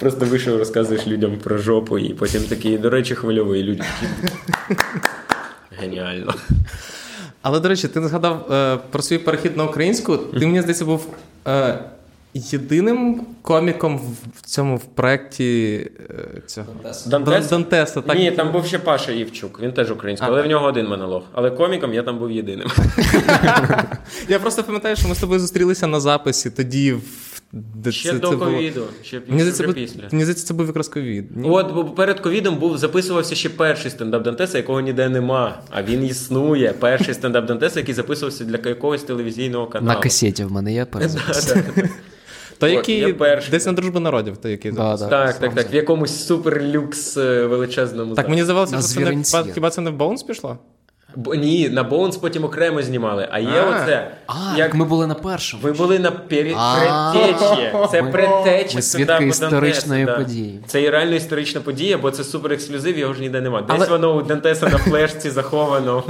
[0.00, 3.82] Просто вийшов, розказуєш людям про жопу, і потім такі, до речі, хвильовий люди.
[5.80, 6.34] Геніально.
[7.42, 10.16] Але, до речі, ти згадав е, про свій перехід на українську.
[10.16, 11.06] Ти мені здається, був
[11.46, 11.78] е,
[12.34, 14.00] єдиним коміком
[14.36, 16.66] в цьому в проєкті е, цього
[17.06, 17.48] Дантес?
[17.50, 18.00] Дантеса.
[18.00, 18.18] Так?
[18.18, 21.22] Ні, там був ще Паша Євчук, він теж український, але в нього один монолог.
[21.32, 22.68] Але коміком я там був єдиним.
[24.28, 28.18] Я просто пам'ятаю, що ми з тобою зустрілися на записі тоді в де ще це,
[28.18, 28.92] до це ковіду, було...
[29.02, 30.00] ще, мені здається, після.
[30.12, 31.36] Мені здається, це був якраз ковід.
[31.36, 31.50] Ні?
[31.50, 35.58] От бо перед ковідом був записувався ще перший стендап Дантеса, якого ніде нема.
[35.70, 36.72] А він існує.
[36.78, 39.94] Перший стендап Дантеса, який записувався для якогось телевізійного каналу.
[39.94, 41.54] На касеті в мене є перезапис.
[42.58, 43.50] То який перший...
[43.50, 45.72] десь на дружбу народів, то який да, да, Так, так, так.
[45.72, 48.14] В якомусь суперлюкс е, величезному.
[48.14, 50.58] Так, мені здавалося, що це не хіба це не в Боунс пішло?
[51.16, 53.28] Бо ні, на Боунс потім окремо знімали.
[53.30, 53.82] А є А.
[53.82, 54.10] оце.
[54.26, 55.62] А, як як ми були на першому.
[55.62, 56.54] ви були на пері...
[56.58, 57.12] А.
[57.14, 57.72] предтечі.
[57.90, 60.24] Це Ми- предтечі ми свідки історичної Дантеса, да.
[60.28, 60.60] події.
[60.66, 63.64] Це і реально історична подія, бо це супер ексклюзив, його ж ніде немає.
[63.68, 66.02] Десь Але- воно у Дантеса на флешці заховано.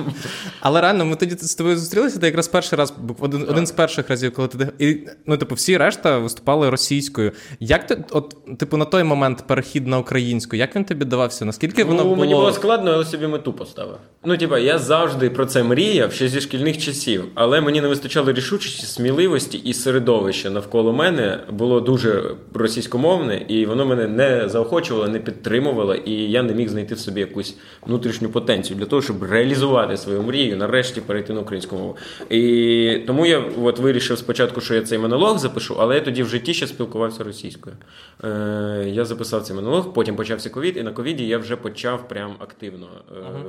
[0.60, 3.72] Але реально, ми тоді з тобою зустрілися, ти якраз перший раз, був один, один з
[3.72, 4.68] перших разів, коли ти.
[4.78, 7.32] І, ну, типу, всі решта виступали російською.
[7.60, 11.44] Як ти, от, типу, на той момент перехід на українську, як він тобі давався?
[11.44, 12.16] Наскільки воно Ну, було...
[12.16, 13.96] Мені було складно, але собі мету поставив.
[14.24, 18.32] Ну, типа, я завжди про це мріяв ще зі шкільних часів, але мені не вистачало
[18.32, 22.22] рішучості, сміливості і середовище навколо мене було дуже
[22.54, 27.20] російськомовне, і воно мене не заохочувало, не підтримувало, і я не міг знайти в собі
[27.20, 31.96] якусь внутрішню потенцію для того, щоб реалізувати свою мрію, нарешті перейти на українську мову.
[32.30, 36.28] І тому я от вирішив спочатку, що я цей монолог запишу, але я тоді в
[36.28, 37.76] житті ще спілкувався російською.
[38.24, 42.34] Е, я записав цей монолог, потім почався ковід, і на ковіді я вже почав прям
[42.38, 42.86] активно.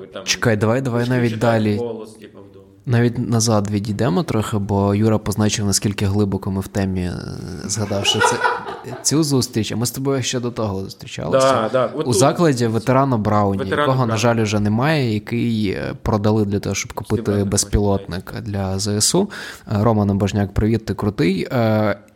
[0.04, 1.78] Е, там, Чекай, давай, давай навіть далі.
[1.78, 2.40] Голос, типу.
[2.88, 7.14] Навіть назад відійдемо трохи, бо Юра позначив, наскільки глибоко ми в темі, е,
[7.66, 8.36] згадавши це,
[9.02, 9.72] цю зустріч.
[9.72, 11.52] А ми з тобою ще до того зустрічалися.
[11.52, 11.86] Да, да.
[11.86, 16.46] От У тут- закладі ветерана Брауні, Ветерана якого, на жаль, вже немає, який е, продали
[16.46, 19.30] для того, щоб купити безпілотник для ЗСУ.
[19.72, 21.48] Е, Роман Божняк, привіт, ти крутий.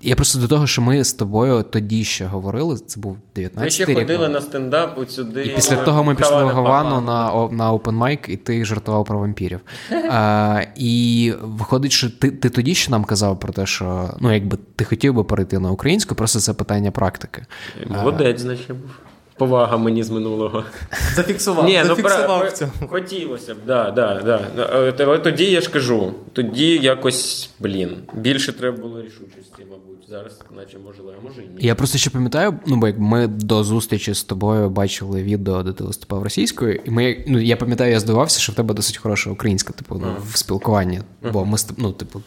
[0.02, 2.78] Я просто до того, що ми з тобою тоді ще говорили.
[2.78, 3.98] Це був 19 Ми ще рік.
[3.98, 5.44] ходили на стендап от сюди.
[5.44, 9.20] І після того ми пішли в Гавану на, на open mic, і ти жартував про
[9.20, 9.60] вампірів.
[10.12, 14.58] А, і виходить, що ти, ти тоді ще нам казав про те, що ну, якби
[14.76, 17.46] ти хотів би перейти на українську, просто це питання практики.
[17.90, 18.90] Молодець, значить, був.
[19.40, 20.64] Повага мені з минулого.
[21.16, 22.72] Зафіксував, Ні, ну зафіксував в цьому.
[22.90, 24.66] хотілося б, да, да, да.
[24.74, 29.90] Е, Але тоді я ж кажу, тоді якось, блін, більше треба було рішучості, мабуть.
[30.10, 31.56] Зараз, наче можливо, а може і ні.
[31.60, 35.74] Я просто ще пам'ятаю, ну бо як ми до зустрічі з тобою бачили відео, де
[35.74, 39.30] ти виступав російською, і ми ну я пам'ятаю, я здивався, що в тебе досить хороша
[39.30, 41.02] українська, типу, ну, в спілкуванні.
[41.34, 42.22] Бо ми ну, типу,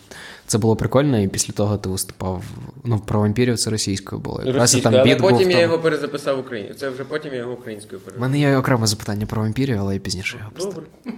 [0.47, 2.45] це було прикольно, і після того ти виступав.
[2.85, 4.43] Ну, про вампірів це російською було.
[4.43, 6.79] І Російською, але був потім я його перезаписав українською.
[6.79, 10.01] Це вже потім я його українською У мене є окреме запитання про вампірів, але я
[10.01, 10.87] пізніше його поставлю.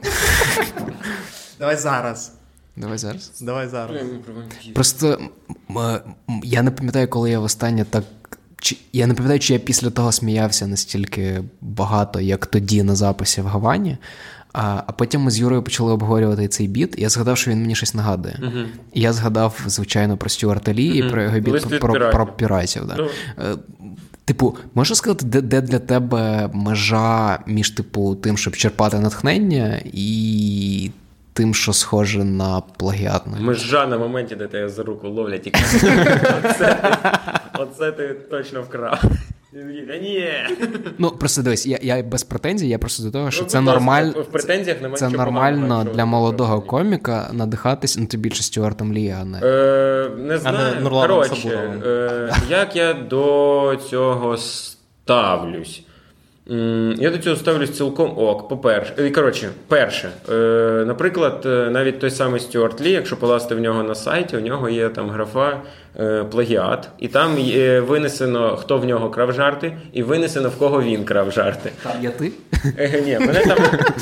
[1.59, 2.33] Давай зараз.
[2.77, 3.41] Давай зараз.
[3.41, 3.97] Давай зараз.
[4.75, 5.19] Просто
[6.43, 8.05] я не пам'ятаю, коли я востаннє так.
[8.61, 13.41] Чи, я не пам'ятаю, чи я після того сміявся настільки багато, як тоді на записі
[13.41, 13.99] в Гавані.
[14.55, 17.61] А, а потім ми з Юрою почали обговорювати цей біт, і я згадав, що він
[17.61, 18.39] мені щось нагадує.
[18.93, 22.13] І я згадав, звичайно, про Стюарта Лі і про його біт про, про, піратів.
[22.13, 22.83] про піратів.
[22.87, 22.95] Да.
[22.95, 23.59] Uh-huh.
[24.25, 30.91] Типу, можеш сказати, де, де для тебе межа між типу тим, щоб черпати натхнення, і
[31.35, 33.41] тим, що схоже на плагіатне?
[33.41, 35.85] Межа на моменті, де тебе за руку ловлять і кажуть,
[36.45, 36.99] оце, ти-
[37.59, 39.03] оце ти точно вкрав.
[39.53, 40.29] І він такий, «Та ні.
[40.99, 44.13] Ну, просто дивись, я, я без претензій, я просто до того, що Ну, це нормально.
[44.13, 49.11] в претензіях немає Це нормально поганого, для молодого коміка надихатись, ну ти більше Стюартом Лі,
[49.21, 49.41] а не.
[49.45, 50.89] Е, не знаю.
[50.91, 51.49] Коротше,
[51.87, 55.83] е, як я до цього ставлюсь?
[56.47, 58.49] Я до цього ставлюсь цілком ок.
[58.49, 63.61] По-перше, Е, коротше, перше, е, наприклад, е, навіть той самий Стюарт Лі, якщо полазити в
[63.61, 65.61] нього на сайті, у нього є там графа
[66.31, 71.05] плагіат, і там є винесено, хто в нього крав жарти, і винесено в кого він
[71.05, 71.71] крав жарти.
[72.03, 72.33] Я ти?
[72.79, 73.59] Е, Ні, мене там,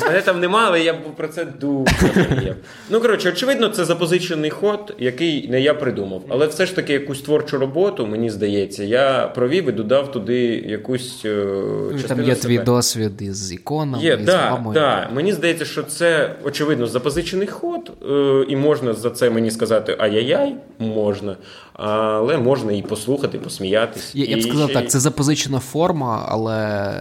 [0.07, 1.85] мене там нема, але я б про це дуже
[2.31, 2.55] мріяв.
[2.89, 6.21] Ну, коротше, очевидно, це запозичений ход, який не я придумав.
[6.29, 11.21] Але все ж таки якусь творчу роботу, мені здається, я провів і додав туди якусь
[11.25, 12.55] Ну, частину є себе.
[12.57, 14.73] твій досвід із іконами, Є, із да, мамою.
[14.73, 15.09] да.
[15.13, 20.55] Мені здається, що це очевидно запозичений ход, е, і можна за це мені сказати ай-яй-яй,
[20.79, 21.37] можна,
[21.73, 24.15] але можна і послухати, і посміятись.
[24.15, 26.91] Я, я б сказав й- так, це запозичена форма, але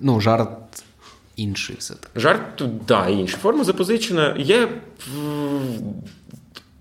[0.00, 0.48] ну, жарт
[1.36, 2.20] інший все-таки.
[2.20, 4.34] Жарт тут, да, інша форма запозичена.
[4.38, 4.68] Я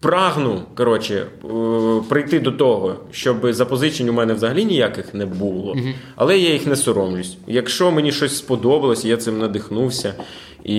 [0.01, 1.47] прагну коротше, е,
[2.09, 5.75] прийти до того, щоб запозичень у мене взагалі ніяких не було,
[6.15, 7.37] але я їх не соромлюсь.
[7.47, 10.13] Якщо мені щось сподобалось, я цим надихнувся.
[10.63, 10.77] І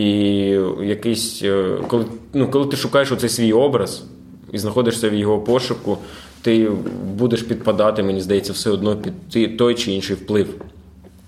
[0.83, 2.05] якийсь, е, коли,
[2.35, 4.05] ну, коли ти шукаєш оцей свій образ
[4.53, 5.99] і знаходишся в його пошуку,
[6.43, 6.71] ти
[7.17, 8.97] будеш підпадати, мені здається, все одно
[9.33, 10.49] під той чи інший вплив.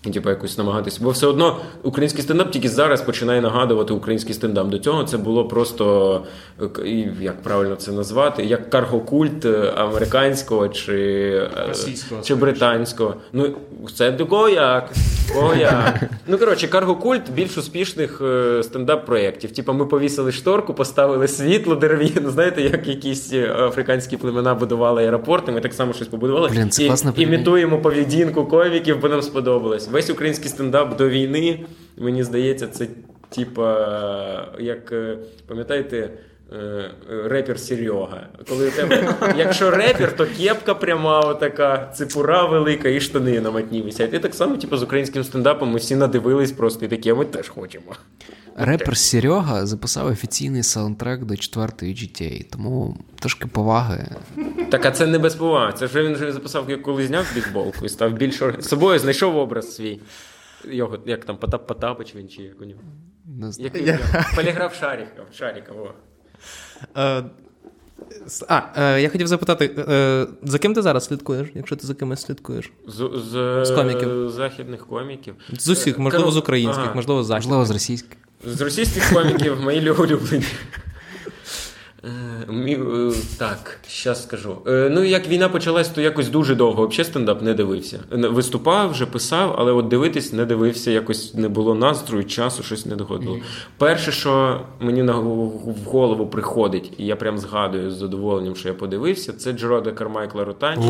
[0.07, 0.99] І, Типу, якось намагатися.
[1.03, 4.69] Бо все одно український стендап тільки зараз починає нагадувати український стендап.
[4.69, 6.23] До цього це було просто
[6.79, 10.95] е, як правильно це назвати, як каргокульт е, американського чи,
[11.57, 13.15] е, Російського, чи британського.
[13.33, 13.57] Ну,
[13.95, 14.91] це до кого як?
[15.35, 16.01] Кого як?
[16.27, 18.21] Ну, коротше, каргокульт більш успішних
[18.63, 19.53] стендап-проєктів.
[19.53, 22.31] Типу, ми повісили шторку, поставили світло дерев'яне.
[22.31, 26.49] Знаєте, як якісь африканські племена будували аеропорти, ми так само щось побудували.
[26.49, 27.23] Блін, це і, порівняння.
[27.23, 29.89] імітуємо поведінку ковіків, бо нам сподобалось.
[29.95, 32.87] Весь український стендап до війни, мені здається, це
[33.29, 36.11] Типа, як е, пам'ятаєте.
[36.53, 38.29] Е, репер Серега.
[38.49, 43.83] Коли у тебе, Якщо репер, то кепка пряма, отака, ципура велика і штани на матні
[43.83, 44.15] висять.
[44.15, 47.25] І так само, типу, з українським стендапом ми всі надивились просто і такі, а ми
[47.25, 47.93] теж хочемо.
[48.57, 54.09] Репер Серега записав офіційний саундтрек до четвертої GTA, тому трошки поваги.
[54.71, 55.73] Так, а це не без поваги.
[55.79, 60.01] Це вже він вже записав, коли зняв бікболку і став більш собою, знайшов образ свій.
[60.71, 62.81] Його, Як там Потап Потапич він чи як у нього.
[63.59, 63.99] Як він
[64.37, 65.25] Поліграф Шаріков.
[65.33, 65.91] Шаріков.
[66.97, 67.25] Е,
[68.49, 72.23] а, е, я хотів запитати, е, за ким ти зараз слідкуєш, якщо ти за кимось
[72.23, 72.73] слідкуєш?
[72.89, 74.31] З, з, з коміків.
[74.31, 75.35] західних коміків.
[75.59, 76.95] З усіх, можливо, з українських, ага.
[76.95, 77.47] можливо, з західних.
[77.47, 78.19] Можливо, з російських.
[78.47, 80.45] З російських коміків мої улюблені.
[82.05, 84.57] Е, так, зараз скажу.
[84.67, 88.01] Е, ну, як війна почалась, то якось дуже довго взагалі стендап не дивився.
[88.11, 92.97] Виступав, вже писав, але от дивитись не дивився, якось не було настрою, часу, щось не
[92.97, 93.39] доходило.
[93.79, 99.33] Перше, що мені в голову приходить, і я прям згадую з задоволенням, що я подивився,
[99.33, 100.87] це Джерода Кармайкла Ротані.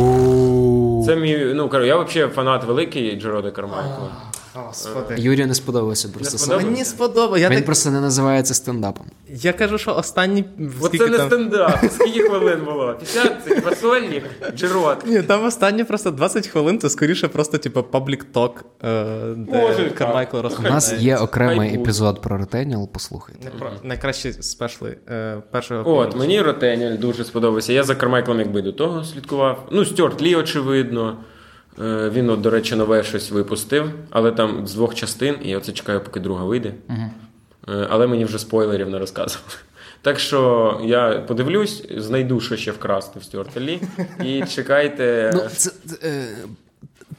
[1.07, 4.09] Це мій, ну, я взагалі фанат великий Джерода Кармайкла.
[4.55, 5.14] Господи.
[5.19, 6.33] Юрію не сподобалося просто.
[6.33, 6.71] Не сподобалося?
[6.71, 7.49] Мені сподобалося.
[7.49, 7.67] Він так...
[7.67, 9.07] просто не називається стендапом.
[9.29, 10.45] Я кажу, що останні.
[10.81, 11.85] Оце не стендап.
[11.90, 12.95] Скільки хвилин було?
[12.95, 14.25] 50 хв сольник,
[14.57, 15.07] Джерод.
[15.07, 18.64] Ні, там останні просто 20 хвилин, це скоріше просто, типу, public talk,
[19.37, 20.71] де Кармайкл розповідає.
[20.71, 23.51] У нас є окремий епізод про Rothaniel, послухайте.
[23.59, 25.97] Про найкращі спешли е, першого.
[25.97, 27.73] От, мені Ротеніал дуже сподобався.
[27.73, 29.69] Я за Кармайклом, якби до того слідкував.
[29.71, 31.17] Ну, Стюарт Лі, очевидно.
[31.81, 35.61] Е, він, от, до речі, нове щось випустив, але там з двох частин, і я
[35.61, 36.75] це чекаю, поки друга вийде.
[36.89, 37.87] Uh-huh.
[37.91, 39.51] Але мені вже спойлерів не розказували.
[40.03, 43.81] Так що я подивлюсь, знайду, що ще вкрасти в Стюарта Лі,
[44.25, 45.31] і чекайте.
[45.35, 45.71] Ну, це,
[46.03, 46.27] е,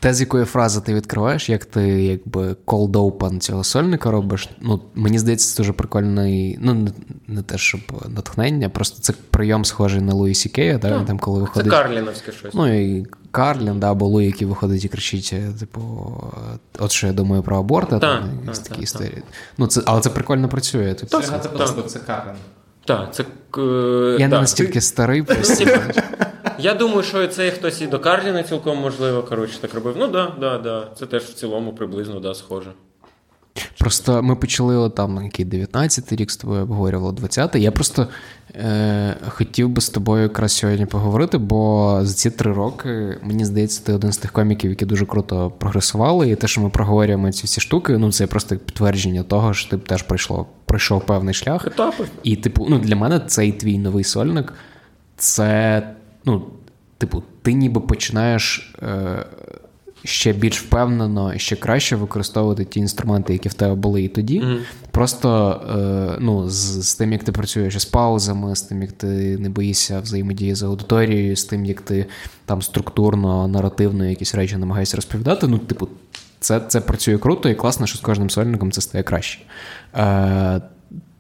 [0.06, 4.50] те, з якої фрази ти відкриваєш, як ти якби cold open цього сольника робиш.
[4.62, 6.58] Ну, Мені здається, це дуже прикольний.
[6.62, 6.92] Ну, не,
[7.28, 11.72] не те, щоб натхнення, просто це прийом схожий на Луї Сікея, да, там, коли виходить.
[11.72, 12.54] Це Карліновське щось.
[12.54, 15.82] Ну і Карлін, да, або Луї, який виходить і кричить, е, типу,
[16.80, 19.24] от що я думаю про аборт, а там якісь такі історії.
[19.58, 20.94] Ну, це, Але це прикольно працює.
[20.94, 22.36] Типу, це, це, це Карлін.
[22.86, 23.26] Так, це.
[24.20, 25.66] Я не настільки старий, просто.
[26.60, 29.96] Я думаю, що це хтось і до Карліна цілком можливо, коротше, так робив.
[29.98, 30.88] Ну да, да, да.
[31.00, 32.72] Це теж в цілому приблизно да, схоже.
[33.80, 37.62] Просто ми почали там який 19-й рік з тобою обговорювали 20-й.
[37.62, 38.08] Я просто
[38.56, 43.84] е, хотів би з тобою якраз сьогодні поговорити, бо за ці три роки мені здається,
[43.86, 46.30] ти один з тих коміків, які дуже круто прогресували.
[46.30, 49.78] І те, що ми проговорюємо ці всі штуки, ну це просто підтвердження того, що ти
[49.78, 51.68] теж пройшло, пройшов певний шлях.
[51.68, 52.06] Етапи.
[52.24, 54.54] І, типу, ну для мене цей твій новий сольник
[55.18, 55.82] це
[56.26, 56.46] ну,
[56.98, 59.26] типу, ти ніби починаєш е,
[60.04, 64.42] ще більш впевнено і ще краще використовувати ті інструменти, які в тебе були і тоді.
[64.42, 64.60] Mm-hmm.
[64.92, 69.38] Просто е, ну, з, з тим, як ти працюєш з паузами, з тим, як ти
[69.38, 72.06] не боїшся взаємодії з аудиторією, з тим, як ти
[72.46, 75.48] там структурно, наративно якісь речі намагаєшся розповідати.
[75.48, 75.88] Ну, типу,
[76.40, 79.40] це це працює круто і класно, що з кожним сольником це стає краще.
[79.96, 80.62] Е,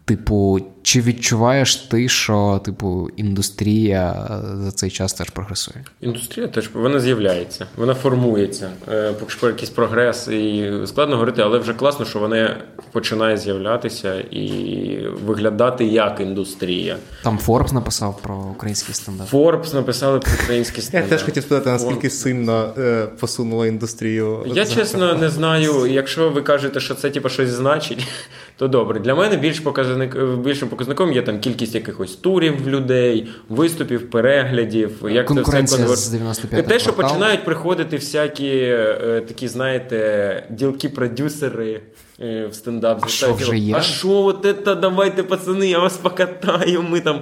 [0.05, 4.27] Типу, чи відчуваєш ти, що типу індустрія
[4.63, 5.85] за цей час теж прогресує?
[6.01, 8.69] Індустрія теж вона з'являється, вона формується.
[8.91, 12.57] Е, поки що якийсь прогрес, і складно говорити, але вже класно, що вона
[12.91, 16.97] починає з'являтися і виглядати як індустрія.
[17.23, 19.27] Там Форбс написав про український стендап.
[19.27, 21.11] Форбс написали про український стендап.
[21.11, 24.43] Я теж хотів спитати, наскільки сильно е, посунула індустрію.
[24.45, 25.85] Я чесно не знаю.
[25.85, 28.07] Якщо ви кажете, що це типу, щось значить,
[28.57, 28.99] то добре.
[28.99, 34.91] Для мене більш показник, більшим показником є там кількість якихось турів людей, виступів, переглядів.
[35.09, 35.95] Як це все конвер...
[35.95, 37.15] з 95 Те, що квартал.
[37.15, 41.81] починають приходити всякі е, такі, знаєте, ділки-продюсери.
[42.21, 43.75] Е, в стендап А що вже є?
[43.77, 46.81] А що, от це, давайте, пацани, я вас покатаю.
[46.89, 47.21] Ми там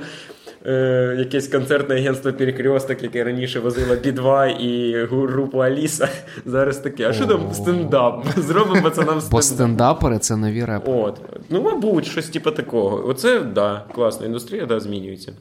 [0.65, 6.10] е, якесь концертне агентство Перекресток, яке раніше возило B2 і групу Аліса.
[6.45, 7.10] Зараз таке.
[7.10, 8.26] А що там стендап?
[8.38, 9.32] Зробимо пацанам стендап.
[9.32, 10.97] Бо стендапери це нові репери.
[10.97, 11.21] От.
[11.49, 13.08] Ну, мабуть, щось типу такого.
[13.08, 15.34] Оце, да, класна індустрія, да, змінюється.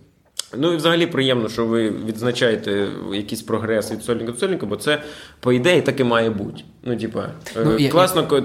[0.56, 5.02] Ну і взагалі приємно, що ви відзначаєте якийсь прогрес від сольника до сольника, бо це,
[5.40, 6.62] по ідеї, так і має бути.
[6.82, 8.44] Ну, типа, ну, класно,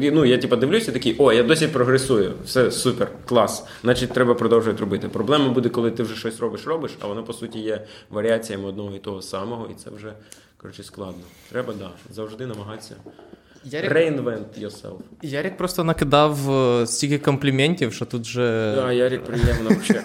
[0.00, 0.12] я...
[0.12, 2.32] ну, я типа дивлюся, такий, о, я досі прогресую.
[2.44, 3.66] Все супер, клас.
[3.82, 5.08] Значить, треба продовжувати робити.
[5.08, 8.96] Проблема буде, коли ти вже щось робиш, робиш, а воно, по суті, є варіаціями одного
[8.96, 10.12] і того самого, і це вже
[10.56, 11.22] коротше складно.
[11.50, 12.94] Треба, да, завжди намагатися
[13.64, 13.92] Ярик...
[13.92, 14.98] Reinvent yourself.
[15.22, 18.72] Ярик просто накидав е, стільки компліментів, що тут же.
[18.76, 20.04] Да, Ярик приємно взагалі.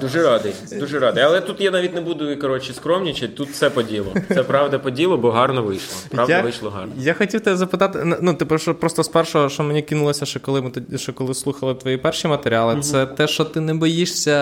[0.00, 1.24] Дуже радий, дуже радий.
[1.24, 4.14] Але тут я навіть не буду коротше, скромнічати, тут все по ділу.
[4.28, 5.96] Це правда по ділу, бо гарно вийшло.
[6.10, 6.92] Правда я, вийшло гарно.
[6.98, 10.62] Я хотів тебе запитати, ну, типу, що просто з першого, що мені кинулося, що коли
[10.62, 12.82] ми що коли слухали твої перші матеріали, угу.
[12.82, 14.32] це те, що ти не боїшся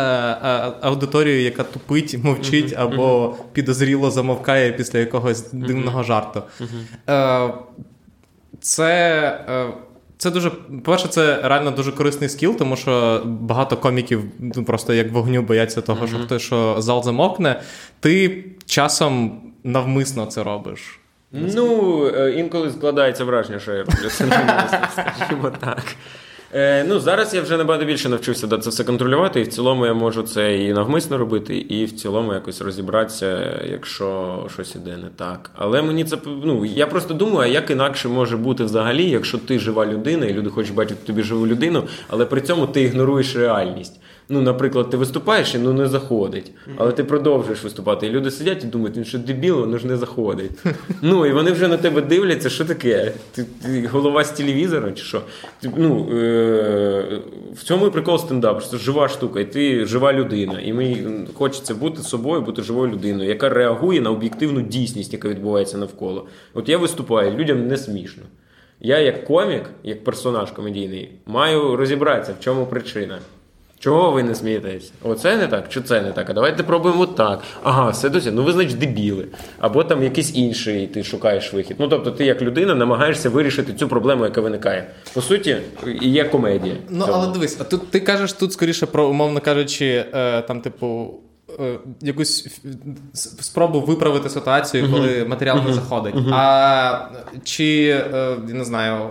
[0.80, 2.82] аудиторію, яка тупить, мовчить угу.
[2.82, 6.42] або підозріло замовкає після якогось дивного жарту.
[7.08, 7.48] Е,
[8.60, 9.76] Це.
[10.20, 15.12] Це дуже, по-перше, це реально дуже корисний скіл, тому що багато коміків ну, просто як
[15.12, 16.08] вогню бояться того, mm-hmm.
[16.08, 17.60] що хто що зал замокне.
[18.00, 20.98] Ти часом навмисно це робиш.
[21.32, 23.84] Ну, е, інколи складається враження, що я
[24.90, 25.82] скажімо так.
[26.54, 29.86] Е, Ну, Зараз я вже набагато більше навчився да, це все контролювати, і в цілому
[29.86, 35.08] я можу це і навмисно робити, і в цілому якось розібратися, якщо щось іде не
[35.16, 35.50] так.
[35.54, 39.86] Але мені це ну, я просто думаю, як інакше може бути взагалі, якщо ти жива
[39.86, 44.00] людина, і люди хочуть бачити тобі живу людину, але при цьому ти ігноруєш реальність.
[44.32, 48.06] Ну, наприклад, ти виступаєш і ну не заходить, але ти продовжуєш виступати.
[48.06, 50.50] І люди сидять і думають, він що дебіл, воно ж не заходить.
[51.02, 53.12] Ну і вони вже на тебе дивляться, що таке?
[53.32, 55.20] Ти, ти голова з телевізора чи що?
[55.60, 57.20] Ти, ну, е-
[57.54, 60.60] В цьому і прикол стендап, що це жива штука, і ти жива людина.
[60.60, 65.78] І мені хочеться бути собою, бути живою людиною, яка реагує на об'єктивну дійсність, яка відбувається
[65.78, 66.26] навколо.
[66.54, 68.22] От я виступаю, людям не смішно.
[68.80, 73.18] Я, як комік, як персонаж комедійний, маю розібратися, в чому причина.
[73.80, 74.92] Чого ви не смієтесь?
[75.02, 76.30] Оце не так, чи це не так?
[76.30, 77.40] А давайте пробуємо так.
[77.62, 78.30] Ага, все досі.
[78.30, 79.26] Ну ви значить дебіли.
[79.58, 81.76] Або там якийсь інший ти шукаєш вихід.
[81.80, 84.90] Ну тобто, ти як людина намагаєшся вирішити цю проблему, яка виникає.
[85.14, 85.56] По суті,
[86.00, 86.74] і є комедія.
[86.88, 91.14] Ну але дивись, а тут ти кажеш тут скоріше про, умовно кажучи, е, там, типу.
[91.60, 92.60] Е, якусь
[93.14, 95.28] спробу виправити ситуацію, коли uh-huh.
[95.28, 95.72] матеріал не uh-huh.
[95.72, 96.14] заходить.
[96.14, 96.30] Uh-huh.
[96.32, 97.08] А
[97.44, 99.10] чи е, не знаю,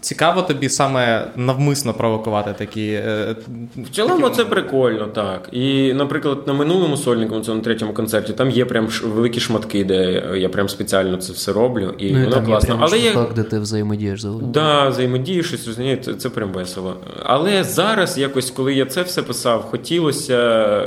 [0.00, 2.86] цікаво тобі саме навмисно провокувати такі.
[2.86, 3.36] Е,
[3.76, 4.36] В цілому такі...
[4.36, 5.48] це прикольно, так.
[5.52, 10.48] І, наприклад, на минулому сольнику, цьому третьому концерті, там є прям великі шматки, де я
[10.48, 11.94] прям спеціально це все роблю.
[11.98, 12.74] І ну, воно там класно.
[12.74, 16.52] Є Але є де ти взаємодієш з Так, да, взаємодієш, щось розумієш, це, це прям
[16.52, 16.96] весело.
[17.22, 20.34] Але зараз, якось, коли я це все писав, хотілося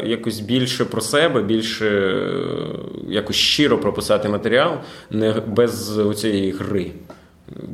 [0.05, 2.33] якось більше про себе, більше е,
[3.07, 4.71] якось щиро прописати матеріал,
[5.11, 6.91] не без оцієї гри.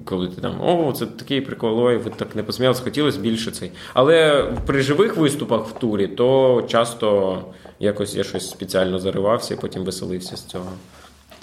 [0.06, 3.72] Коли ти там, о, це такий прикол, ой, ви так не посміялися, хотілося більше цей.
[3.94, 7.38] Але при живих виступах в турі, то часто
[7.80, 10.70] якось я щось спеціально заривався і потім веселився з цього.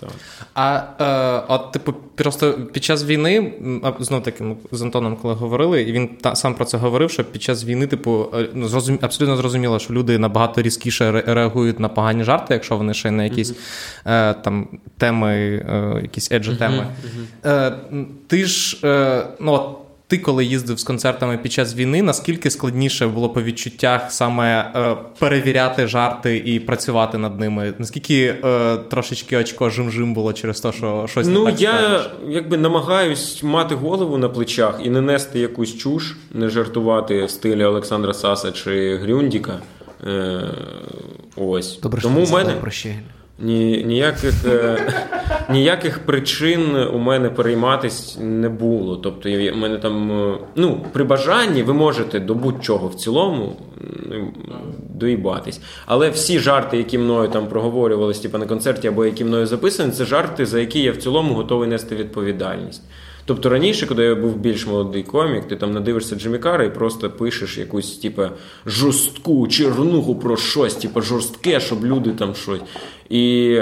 [0.01, 0.11] Так.
[0.55, 3.53] А е, от, типу, просто під час війни,
[4.01, 7.25] знов таки ми з Антоном, коли говорили, і він та, сам про це говорив, що
[7.25, 11.89] під час війни, типу, е, ну, зрозум, абсолютно зрозуміло, що люди набагато різкіше реагують на
[11.89, 14.31] погані жарти, якщо вони ще на якісь mm-hmm.
[14.31, 16.87] е, там теми, е, якісь еджі теми.
[16.87, 17.51] Mm-hmm.
[17.51, 19.79] Е, ти ж, е, ну, от,
[20.11, 24.97] ти, коли їздив з концертами під час війни, наскільки складніше було по відчуттях саме е,
[25.19, 27.75] перевіряти жарти і працювати над ними?
[27.79, 32.11] Наскільки е, трошечки очко жим-жим було через те, що щось ну не так я скажеш?
[32.29, 37.65] якби намагаюсь мати голову на плечах і не нести якусь чуш, не жартувати в стилі
[37.65, 39.59] Олександра Саса чи Грюндіка.
[40.07, 40.41] Е,
[41.37, 42.55] Ось Добре, тому що в мене
[43.41, 44.79] ні, ніяких е,
[45.51, 48.97] ніяких причин у мене перейматись не було.
[48.97, 53.57] Тобто, в мене там е, ну, при бажанні ви можете до будь-чого в цілому
[54.95, 55.61] доїбатись.
[55.87, 60.05] Але всі жарти, які мною там проговорювалися типу, на концерті або які мною записані, це
[60.05, 62.83] жарти, за які я в цілому готовий нести відповідальність.
[63.31, 67.59] Тобто раніше, коли я був більш молодий комік, ти там надивишся Джимікара і просто пишеш
[67.59, 68.23] якусь, типу,
[68.67, 72.61] жорстку чернуху про щось, типу, жорстке, щоб люди там щось.
[73.11, 73.59] І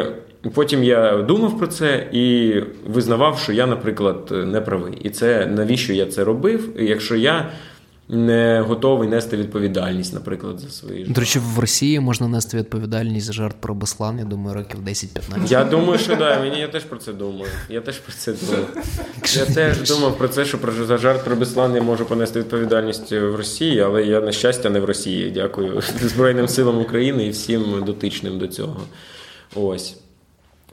[0.55, 2.55] потім я думав про це і
[2.87, 4.99] визнавав, що я, наприклад, не правий.
[5.03, 6.69] І це навіщо я це робив?
[6.79, 7.51] Якщо я
[8.09, 13.33] не готовий нести відповідальність, наприклад, за свої До речі, в Росії можна нести відповідальність за
[13.33, 15.47] жарт про Беслан, я думаю, років 10-15.
[15.49, 17.51] Я думаю, що да, мені я теж про це думаю.
[17.69, 18.67] Я теж про це думаю.
[19.35, 23.13] Я теж думав про це, що про за жарт про Беслан я можу понести відповідальність
[23.13, 25.31] в Росії, але я, на щастя, не в Росії.
[25.31, 28.81] Дякую Збройним силам України і всім дотичним до цього.
[29.55, 29.97] Ось.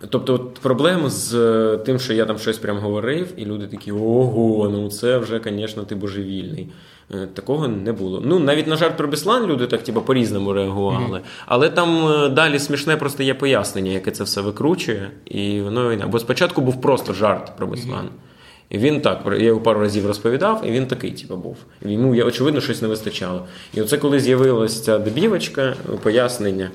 [0.09, 4.69] Тобто, от проблема з тим, що я там щось прям говорив, і люди такі: ого,
[4.69, 6.69] ну це вже, звісно, ти божевільний.
[7.13, 8.21] Е, такого не було.
[8.25, 11.19] Ну, навіть на жарт про Беслан люди так типу, по-різному реагували.
[11.19, 11.45] Mm-hmm.
[11.45, 15.11] Але там е, далі смішне просто є пояснення, яке це все викручує.
[15.25, 18.05] І воно Бо спочатку був просто жарт про Беслан.
[18.05, 18.69] Mm-hmm.
[18.69, 21.57] І він так, я його пару разів розповідав, і він такий, типу, був.
[21.81, 23.45] Йому, очевидно, щось не вистачало.
[23.73, 26.71] І оце коли з'явилася ця дебівочка, пояснення,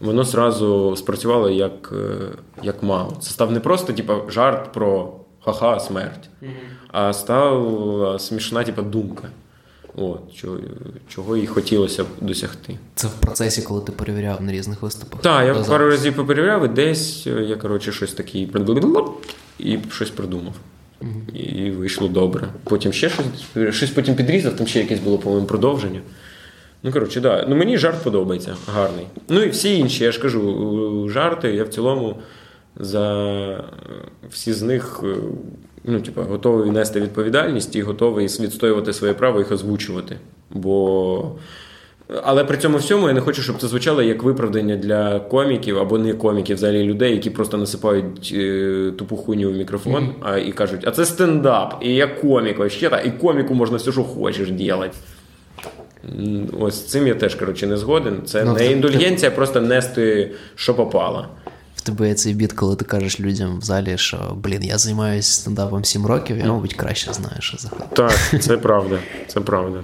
[0.00, 3.16] воно зразу спрацювало як е, як мало.
[3.20, 5.12] Це став не просто типу, жарт про
[5.44, 6.30] ха-ха, смерть.
[6.92, 9.28] А стала смішна, типа, думка.
[9.96, 10.58] От, чого,
[11.08, 12.78] чого їй хотілося б досягти.
[12.94, 15.20] Це в процесі, коли ти перевіряв на різних виступах.
[15.20, 18.38] Так, я пару разів поперевіряв, і десь е, я, коротше, щось таке
[19.58, 20.54] і щось придумав.
[21.34, 22.48] І вийшло добре.
[22.64, 26.00] Потім ще щось щось потім підрізав, там ще якесь було, по-моєму, продовження.
[26.82, 27.46] Ну, коротше, да.
[27.48, 29.06] Ну, мені жарт подобається, гарний.
[29.28, 32.16] Ну і всі інші, я ж кажу, жарти, я в цілому
[32.76, 33.64] за
[34.30, 35.16] всі з них е,
[35.84, 40.16] ну, типу, готовий нести відповідальність і готовий відстоювати своє право їх озвучувати.
[40.50, 41.32] Бо.
[42.22, 45.98] Але при цьому всьому я не хочу, щоб це звучало як виправдання для коміків або
[45.98, 50.32] не коміків, взагалі людей, які просто насипають е, тупу хуйню в мікрофон mm-hmm.
[50.32, 53.92] а, і кажуть, а це стендап, і я комік, вообще, та, і коміку можна все,
[53.92, 54.90] що хочеш робити.
[56.60, 58.22] Ось цим я теж коротше, не згоден.
[58.24, 61.26] Це ну, не індульгенція, просто нести, що попало
[61.84, 66.06] тебе цей біт, коли ти кажеш людям в залі, що блін, я займаюся стендапом 7
[66.06, 67.94] років, я, мабуть, краще знаю, що заходить.
[67.94, 68.98] Так, це правда.
[69.26, 69.80] Це правда.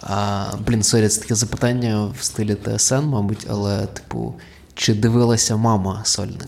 [0.00, 4.34] А, Блін, sorry, це таке запитання в стилі ТСН, мабуть, але, типу,
[4.74, 6.46] чи дивилася мама сольник?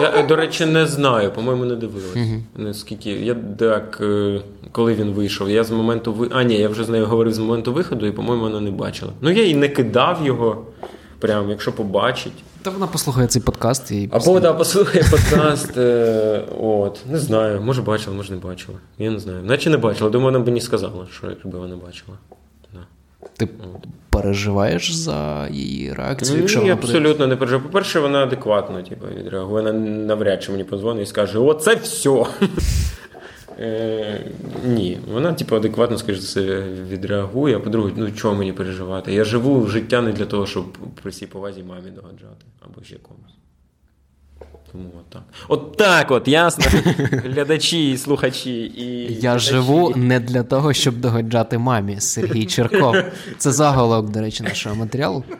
[0.00, 1.32] Я, до речі, не знаю.
[1.32, 2.18] По-моєму, не дивилася.
[2.18, 2.40] Uh-huh.
[2.56, 4.02] Наскільки я так,
[4.72, 6.28] коли він вийшов, я з моменту ви.
[6.32, 9.12] А, ні, я вже з нею говорив з моменту виходу, і, по-моєму, вона не бачила.
[9.20, 10.66] Ну, я і не кидав його,
[11.18, 12.32] прям, якщо побачить.
[12.68, 14.08] Та вона послухає цей подкаст і.
[14.12, 15.76] Або вона послухає подкаст.
[15.76, 18.78] Е, от, Не знаю, може бачила, може не бачила.
[18.98, 19.44] Я не знаю.
[19.44, 22.18] Наче не бачила, думаю, вона б не сказала, що якби вона бачила.
[22.74, 22.80] Да.
[23.36, 23.86] Ти от.
[24.10, 26.40] переживаєш за її реакцію?
[26.40, 27.26] якщо Ні, абсолютно буде...
[27.26, 27.66] не переживаю.
[27.66, 29.62] По-перше, вона адекватно типу, відреагує.
[29.62, 32.24] Вона навряд чи мені подзвонить і скаже: Оце все.
[33.60, 34.20] Е,
[34.64, 37.56] Ні, вона, типу, адекватно, скажімо, це відреагує.
[37.56, 39.12] А по-друге, ну чого мені переживати?
[39.12, 43.34] Я живу життя не для того, щоб при всій повазі мамі догаджати або ще комусь.
[44.72, 45.22] Тому от так.
[45.48, 46.64] От так от, ясно.
[47.10, 49.12] Глядачі, слухачі і.
[49.14, 49.50] Я глядачі.
[49.50, 52.96] живу не для того, щоб догоджати мамі Сергій Черков.
[53.38, 55.24] Це заголовок, до речі, нашого матеріалу.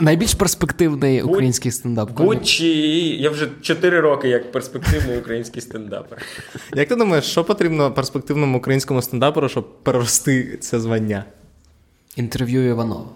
[0.00, 2.10] Найбільш перспективний будь, український стендап.
[2.10, 6.22] Будь-чи я вже 4 роки як перспективний український стендапер.
[6.74, 11.24] Як ти думаєш, що потрібно перспективному українському стендаперу, щоб перерости це звання?
[12.16, 13.06] Інтерв'ю Іванова.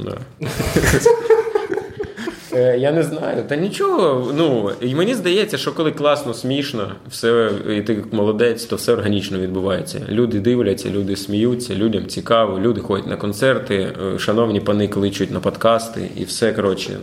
[0.00, 0.18] Да.
[2.54, 3.44] Е, я не знаю.
[3.48, 4.32] Та нічого.
[4.36, 9.38] Ну і мені здається, що коли класно, смішно, все і ти молодець, то все органічно
[9.38, 10.00] відбувається.
[10.08, 15.40] Люди дивляться, люди сміються, людям цікаво, люди ходять на концерти, е, шановні пани кличуть на
[15.40, 16.96] подкасти, і все коротше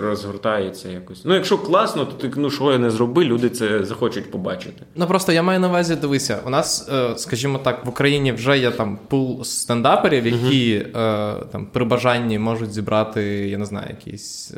[0.00, 1.24] розгортається якось.
[1.24, 4.82] Ну, якщо класно, то ти ну що я не зроби, люди це захочуть побачити.
[4.94, 8.58] Ну просто я маю на увазі, дивися, у нас, е, скажімо так, в Україні вже
[8.58, 10.92] є там пул стендаперів, які угу.
[11.52, 14.54] там при бажанні можуть зібрати, я не знаю, якісь.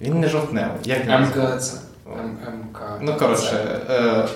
[0.00, 0.78] Він не жовтневий.
[0.84, 1.74] Як МКЦ.
[2.08, 2.80] МК.
[3.00, 4.28] Ну, коротше, е, е,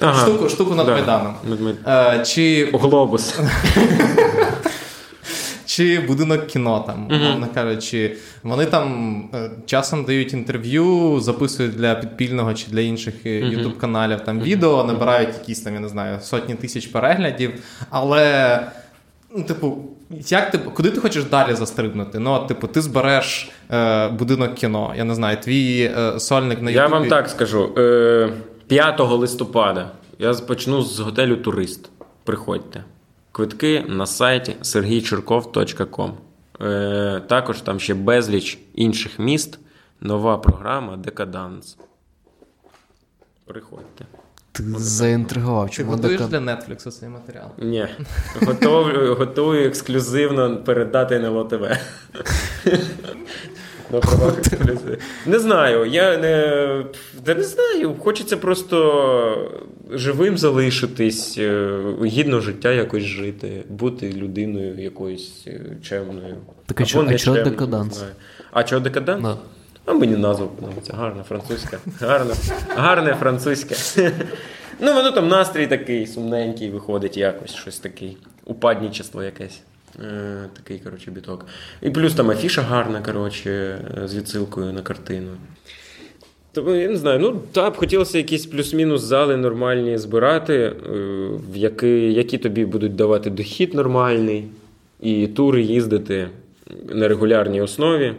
[0.00, 0.26] ага.
[0.26, 0.92] штуку штуку над да.
[0.92, 1.34] Майданом.
[1.86, 2.70] Е, чи...
[2.72, 3.40] Глобус.
[5.66, 9.28] Чи будинок кіно там, умовно кажучи, вони там
[9.66, 15.60] часом дають інтерв'ю, записують для підпільного чи для інших ютуб каналів там відео, набирають якісь
[15.60, 17.52] там, я не знаю, сотні тисяч переглядів.
[17.90, 18.60] Але,
[19.36, 19.78] ну, типу,
[20.10, 22.18] як ти куди ти хочеш далі застрибнути?
[22.18, 24.94] Ну, типу, ти збереш е, будинок кіно.
[24.96, 26.92] Я не знаю, твій е, сольник на Ютубі.
[26.92, 28.32] Я вам так скажу: Е,
[28.66, 31.90] 5 листопада я почну з готелю Турист.
[32.24, 32.84] Приходьте.
[33.32, 36.12] Квитки на сайті sergійчерков.com.
[36.62, 39.58] Е, Також там ще безліч інших міст.
[40.00, 41.78] Нова програма Декаданс.
[43.46, 44.04] Приходьте.
[44.56, 45.70] Ти заінтригував.
[45.70, 47.48] Ти готуєш для Netflix цей матеріал?
[47.58, 47.86] Ні.
[48.46, 51.66] Готовлю, готую ексклюзивно передати на ЛОТВ.
[55.26, 55.84] Не знаю.
[55.86, 56.84] Я не
[57.24, 57.94] Та не знаю.
[57.94, 59.52] Хочеться просто
[59.90, 66.36] живим залишитись, е, гідно життя якось жити, бути людиною якоюсь е, чемною.
[66.66, 68.04] Так, а чого декаданс?
[68.52, 69.38] А чого декаданс?
[69.86, 70.92] А мені назва подобається.
[70.96, 71.78] Гарна французька.
[72.00, 72.34] Гарна,
[72.68, 73.76] Гарне французьке.
[74.80, 78.16] Ну, воно там настрій такий сумненький, виходить якось щось такий.
[78.44, 79.60] Упаднічество якесь.
[80.04, 81.46] Е, Такий, коротше, біток.
[81.82, 85.30] І плюс там афіша гарна, коротше, з відсилкою на картину.
[86.52, 90.72] Тому я не знаю, ну так, хотілося якісь плюс-мінус зали нормальні збирати, е,
[91.52, 94.44] в які, які тобі будуть давати дохід нормальний,
[95.00, 96.28] і тури їздити
[96.88, 98.12] на регулярній основі.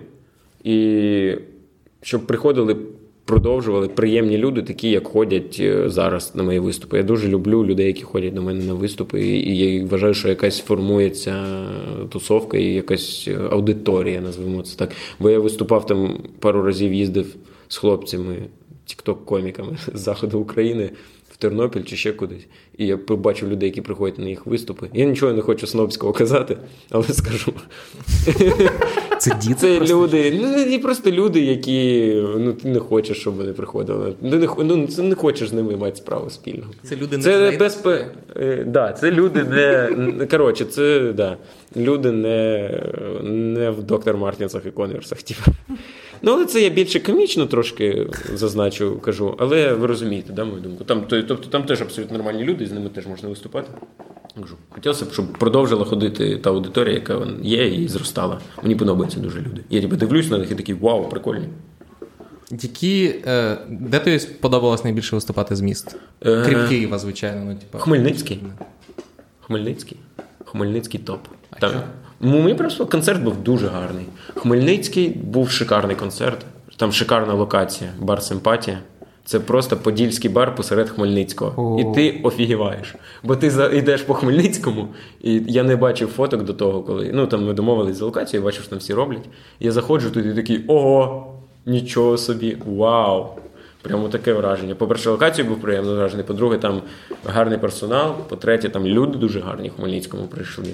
[0.64, 1.36] І
[2.02, 2.76] щоб приходили,
[3.26, 6.98] продовжували приємні люди, такі, як ходять е, зараз на мої виступи.
[6.98, 10.60] Я дуже люблю людей, які ходять до мене на виступи, і я вважаю, що якась
[10.60, 11.66] формується
[12.10, 14.92] тусовка і якась аудиторія, назвемо це так.
[15.20, 17.36] Бо я виступав там пару разів, їздив
[17.68, 18.36] з хлопцями.
[18.88, 20.90] тікток-коміками з заходу України
[21.38, 22.48] в Тернопіль чи ще кудись.
[22.78, 24.90] І я побачив людей, які приходять на їх виступи.
[24.94, 26.58] Я нічого не хочу снобського казати,
[26.90, 27.54] але скажу.
[29.20, 29.96] Це діти Це просто?
[29.96, 34.14] люди, ну і просто люди, які ну ти не хочеш, щоб вони приходили.
[34.22, 36.72] Ти не ну, це не хочеш з ними мати справу спільного.
[36.84, 37.84] Це люди не Це без
[38.36, 41.38] е, да, це люди не коротше, це да,
[41.76, 42.70] люди не,
[43.24, 45.22] не в доктор Мартінсах і конверсах.
[45.22, 45.52] Типу.
[46.22, 49.36] Ну, але це я більше комічно трошки зазначу, кажу.
[49.40, 50.84] Але ви розумієте, да, мою думку.
[50.84, 53.68] Там, тобто там теж абсолютно нормальні люди, і з ними теж можна виступати.
[54.42, 54.56] Кажу.
[54.70, 58.40] Хотілося б, щоб продовжила ходити та аудиторія, яка є, і зростала.
[58.64, 59.62] Мені подобаються дуже люди.
[59.70, 61.48] Я типу, дивлюсь на них і такий вау, прикольні.
[62.52, 65.96] Які, е, де тобі сподобалось найбільше виступати з міст?
[66.26, 67.46] Е, Крім Києва, звичайно.
[67.46, 67.78] Ну, типу.
[67.78, 68.40] Хмельницький.
[69.42, 69.98] Хмельницький.
[70.46, 71.20] Хмельницький топ.
[71.60, 71.82] Там, ну,
[72.20, 74.06] мені просто концерт був дуже гарний.
[74.36, 76.46] Хмельницький був шикарний концерт.
[76.78, 78.80] Там шикарна локація, бар Симпатія.
[79.26, 81.76] Це просто подільський бар посеред Хмельницького.
[81.76, 81.80] О.
[81.80, 82.96] І ти офігіваєш.
[83.24, 84.88] Бо ти за- йдеш по Хмельницькому,
[85.22, 87.12] і я не бачив фоток до того, коли.
[87.14, 89.30] Ну там ми домовились за локацією, бачив, що там всі роблять.
[89.60, 91.34] Я заходжу туди і такий ого,
[91.66, 93.28] нічого собі, вау!
[93.82, 94.76] Прямо таке враження.
[94.76, 96.26] По-перше, локацію був приємно вражений.
[96.26, 96.82] По-друге, там
[97.26, 98.16] гарний персонал.
[98.30, 100.66] По-третє, там люди дуже гарні в Хмельницькому прийшли.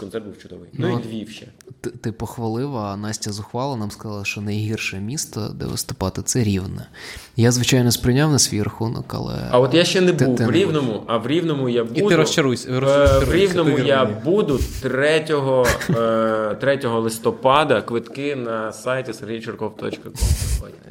[0.00, 0.68] Концерт був чудовий.
[0.72, 1.46] Ну, Ну, і Львів ще.
[1.80, 6.86] Ти, ти похвалив, а Настя зухвала нам сказала, що найгірше місто, де виступати, це рівне.
[7.36, 9.34] Я, звичайно, сприйняв на свій рахунок, але.
[9.50, 12.08] А от я ще не Ти- був ти в Рівному, а в Рівному я буду.
[12.08, 15.24] ти розчаруйся, Е, розчаруйся, В Рівному я буду 3,
[15.90, 17.82] е, 3 листопада.
[17.82, 20.10] Квитки на сайті sergeycherkov.com.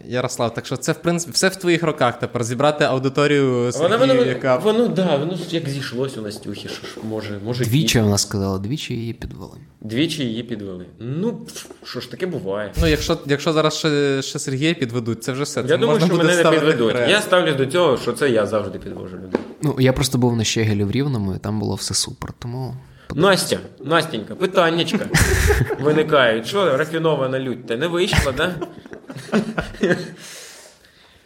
[0.08, 4.00] Ярослав, так що це в принципі все в твоїх руках тепер зібрати аудиторію Воно, Сергію,
[4.00, 8.18] воно, яка воно, да, воно як зійшлось у Настюхі, що ж може, може Двічі вона
[8.18, 9.58] сказала, двічі її підвели.
[9.82, 10.86] Двічі її підвели.
[11.00, 11.48] Ну,
[11.84, 12.72] що ж таке буває.
[12.82, 15.64] Ну, якщо, якщо зараз ще, ще Сергія підведуть, це вже все.
[15.64, 16.92] Це Я думаю, можна що буде мене не підведуть.
[16.96, 17.12] хрест.
[17.12, 19.40] Я ставлюсь до цього, що це я завжди підвожу людей.
[19.62, 22.34] Ну, я просто був на Щегелі в Рівному, і там було все супер.
[22.40, 22.76] Тому
[23.16, 25.00] Настя, Настенька, питаннячка
[25.80, 26.48] виникають.
[26.48, 27.68] Що рафінована лють?
[27.68, 28.56] Та не вийшла, да?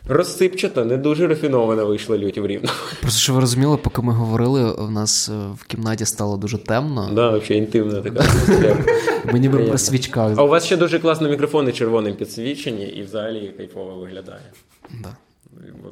[0.10, 2.70] Розсипчата, не дуже рафінована вийшла лють в рівно.
[3.02, 7.10] просто що ви розуміли, поки ми говорили, в нас е, в кімнаті стало дуже темно.
[7.14, 8.26] Да, взагалі інтимна така.
[9.34, 10.34] Ми ніби при свічках.
[10.38, 14.52] А у вас ще дуже класно мікрофони червоним підсвічені, і взагалі кайфово виглядає.
[14.90, 15.16] Да.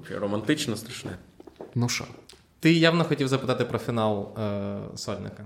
[0.01, 1.11] Взагалі романтично страшне.
[1.75, 2.05] Ну що?
[2.59, 5.43] Ти явно хотів запитати про фінал е, сольника.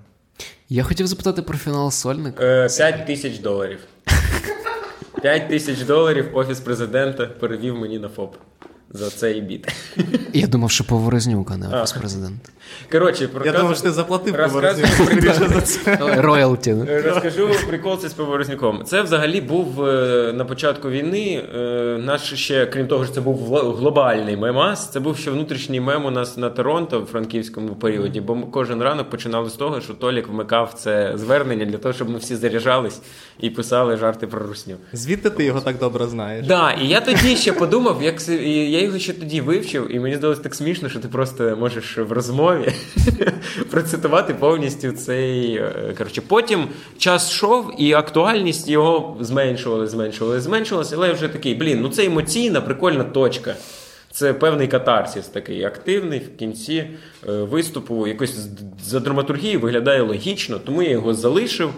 [0.70, 2.42] Я хотів запитати про фінал сольник.
[2.42, 3.80] Е, 5 тисяч доларів.
[5.22, 8.36] 5 тисяч доларів офіс президента перевів мені на ФОП
[8.94, 9.68] за цей біт.
[10.34, 12.50] Я думав, що Поворознюк, а не офіс президента.
[12.92, 14.36] Коротше, Я думав, що ти заплатив
[15.52, 15.98] за це.
[16.18, 16.74] Роялті.
[16.74, 16.88] ну.
[17.06, 18.84] Розкажу прикол це з Поворознюком.
[18.86, 21.44] Це взагалі був е, на початку війни.
[21.56, 21.58] е,
[22.06, 24.90] Наш ще, крім того, що це був глобальний мемас.
[24.92, 28.22] Це був ще внутрішній мем у нас на Торонто в франківському періоді.
[28.22, 32.10] Бо ми кожен ранок починали з того, що Толік вмикав це звернення для того, щоб
[32.10, 33.02] ми всі заряджались
[33.40, 34.76] і писали жарти про русню.
[34.94, 36.48] Звідти ти його так добре знаєш.
[36.48, 40.40] Да, і я тоді ще подумав, як я його ще тоді вивчив, і мені здалось
[40.40, 42.74] так смішно, що ти просто можеш в розмові
[43.72, 45.56] процитувати повністю цей.
[45.56, 46.68] е, Коротше, потім
[46.98, 52.06] час йшов, і актуальність його зменшували, зменшували, зменшувалася, але я вже такий, блін, ну це
[52.06, 53.56] емоційна, прикольна точка.
[54.12, 56.88] Це певний катарсис такий активний в кінці е,
[57.32, 58.08] виступу.
[58.08, 58.36] Якось
[58.84, 61.74] за драматургією виглядає логічно, тому я його залишив.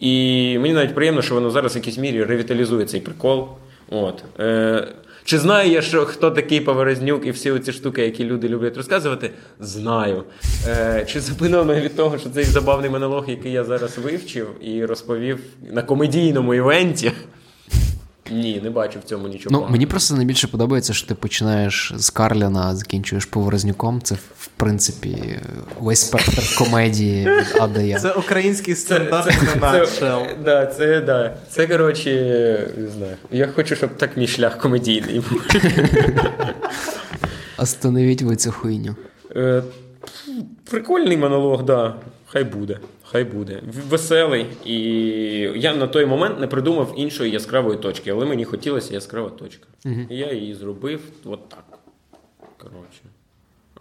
[0.00, 0.12] І
[0.58, 3.48] мені навіть приємно, що воно зараз в якійсь мірі ревіталізує цей прикол.
[3.90, 4.24] От.
[4.40, 4.88] Е,
[5.26, 9.30] чи знаю я, що хто такий Поворознюк і всі ці штуки, які люди люблять розказувати?
[9.60, 10.24] Знаю.
[10.68, 14.84] Е, чи зупинило мене від того, що цей забавний монолог, який я зараз вивчив і
[14.84, 15.38] розповів
[15.70, 17.12] на комедійному івенті?
[18.30, 19.60] Ні, не бачу в цьому нічого.
[19.60, 24.02] Ну, мені просто найбільше подобається, що ти починаєш з Карліна, а закінчуєш Поворознюком.
[24.02, 25.38] Це, в принципі,
[25.80, 27.98] весь спектр комедії від Я.
[27.98, 31.36] Це український стендап це, це, да, це, да.
[31.50, 32.10] це, коротше,
[32.76, 33.16] не знаю.
[33.30, 35.46] Я хочу, щоб так мій шлях комедійний був.
[37.58, 38.96] Остановіть ви цю хуйню.
[40.70, 41.94] Прикольний монолог, да.
[42.26, 42.78] Хай буде.
[43.04, 43.62] Хай буде.
[43.88, 44.46] Веселий.
[44.64, 44.78] І
[45.56, 49.66] я на той момент не придумав іншої яскравої точки, але мені хотілося яскрава точка.
[50.10, 51.64] І я її зробив от так.
[52.56, 53.00] Коротше.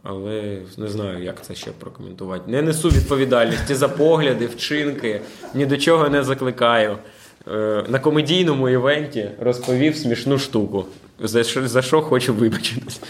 [0.03, 2.51] Але не знаю, як це ще прокоментувати.
[2.51, 5.21] Не несу відповідальності за погляди, вчинки,
[5.53, 6.97] ні до чого не закликаю.
[7.47, 10.85] Е, На комедійному івенті розповів смішну штуку.
[11.19, 13.01] За що, за що хочу вибачитись.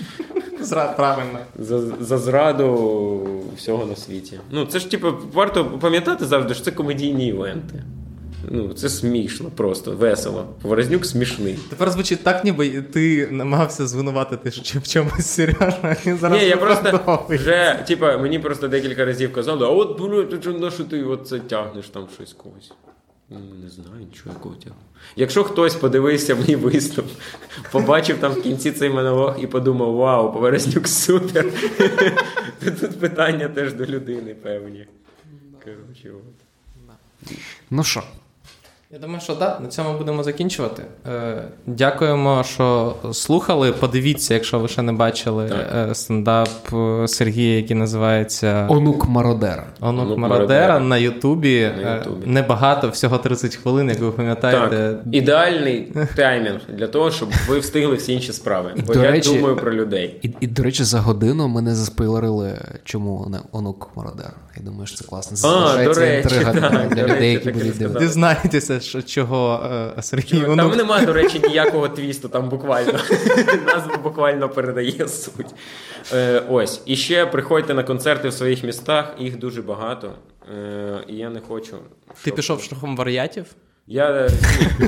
[0.97, 1.39] Правильно.
[1.59, 4.39] За, за зраду всього на світі.
[4.51, 7.83] Ну, це ж, типу, варто пам'ятати завжди, що це комедійні івенти.
[8.49, 10.45] Ну, це смішно, просто весело.
[10.61, 11.59] Поворознюк смішний.
[11.69, 15.39] Тепер звучить так, ніби ти намагався звинуватити що в чомусь
[16.05, 20.25] і зараз Ні, я просто вже, типа, мені просто декілька разів казали, а от блю,
[20.25, 22.71] ти що ти оце тягнеш там щось когось.
[23.29, 24.75] Ну, не знаю, нічого якого тягу.
[25.15, 27.05] Якщо хтось подивився мій виступ,
[27.71, 31.45] побачив там в кінці цей монолог і подумав, вау, Поворознюк супер.
[32.63, 34.87] то Тут питання теж до людини певні.
[35.63, 37.31] Коротше, от.
[37.69, 38.03] Ну що,
[38.95, 40.83] Я думаю, що так, на цьому будемо закінчувати.
[41.07, 43.71] Е, дякуємо, що слухали.
[43.71, 45.89] Подивіться, якщо ви ще не бачили Так.
[45.91, 49.63] е, стендап е, Сергія, який називається онук Мародера.
[49.81, 51.71] Онук «Онук Мародера Мародера» на Ютубі.
[51.83, 52.25] На Е, Ютубі.
[52.27, 54.77] Небагато, всього 30 хвилин, як ви пам'ятаєте.
[55.03, 58.73] Так, ідеальний таймінг для того, щоб ви встигли всі інші справи.
[58.87, 60.19] Бо до я речі- думаю про людей.
[60.21, 64.33] І, і, до речі, за годину мене заспойлерили, чому не онук Мародер.
[64.57, 65.49] Я думаю, що це класно.
[65.49, 68.05] А, до речі, інтрига так, для до людей, речі, які будуть дивитися.
[68.05, 72.91] Дізнаєтеся, що, чого е, Сергій Там Онук немає, до речі, ніякого твісту, там буквально.
[73.65, 75.55] Назва буквально передає суть.
[76.13, 76.81] Е, ось.
[76.85, 80.13] І ще приходьте на концерти в своїх містах, їх дуже багато.
[80.57, 81.77] Е, і я не хочу.
[82.23, 83.45] Ти пішов шляхом варіатів?
[83.87, 84.29] Я,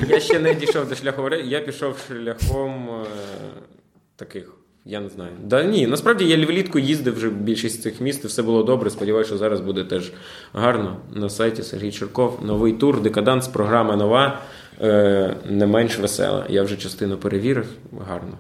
[0.07, 3.05] я ще не дійшов до шляху варі- я пішов шляхом е,
[4.15, 4.53] таких.
[4.89, 5.31] Я не знаю.
[5.43, 8.89] Да ні, насправді я влітку їздив вже в більшість цих міст, і все було добре.
[8.89, 10.11] Сподіваюся, що зараз буде теж
[10.53, 10.97] гарно.
[11.13, 12.39] На сайті Сергій Черков.
[12.45, 14.41] Новий тур, декаданс, програма нова,
[14.81, 16.45] е, не менш весела.
[16.49, 17.65] Я вже частину перевірив.
[18.07, 18.37] Гарно.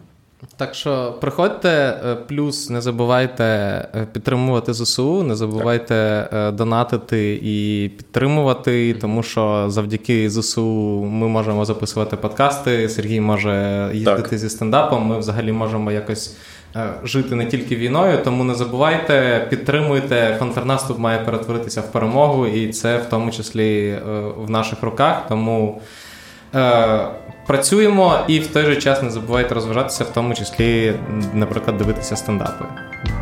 [0.57, 5.95] Так що приходьте, е, плюс не забувайте е, підтримувати ЗСУ, не забувайте
[6.33, 12.89] е, донатити і підтримувати, тому що завдяки ЗСУ ми можемо записувати подкасти.
[12.89, 14.39] Сергій може їздити Так.
[14.39, 15.05] зі стендапом.
[15.05, 16.37] Ми взагалі можемо якось
[17.03, 18.19] жити не тільки війною.
[18.23, 20.35] Тому не забувайте, підтримуйте.
[20.39, 23.99] Контрнаступ має перетворитися в перемогу, і це в тому числі
[24.37, 25.27] в наших руках.
[25.29, 25.81] Тому.
[26.55, 27.07] Е,
[27.47, 30.93] Працюємо і в той же час не забувайте розважатися, в тому числі,
[31.33, 32.65] наприклад, дивитися стендапи.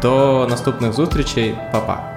[0.02, 2.15] До наступних зустрічей, Па-па!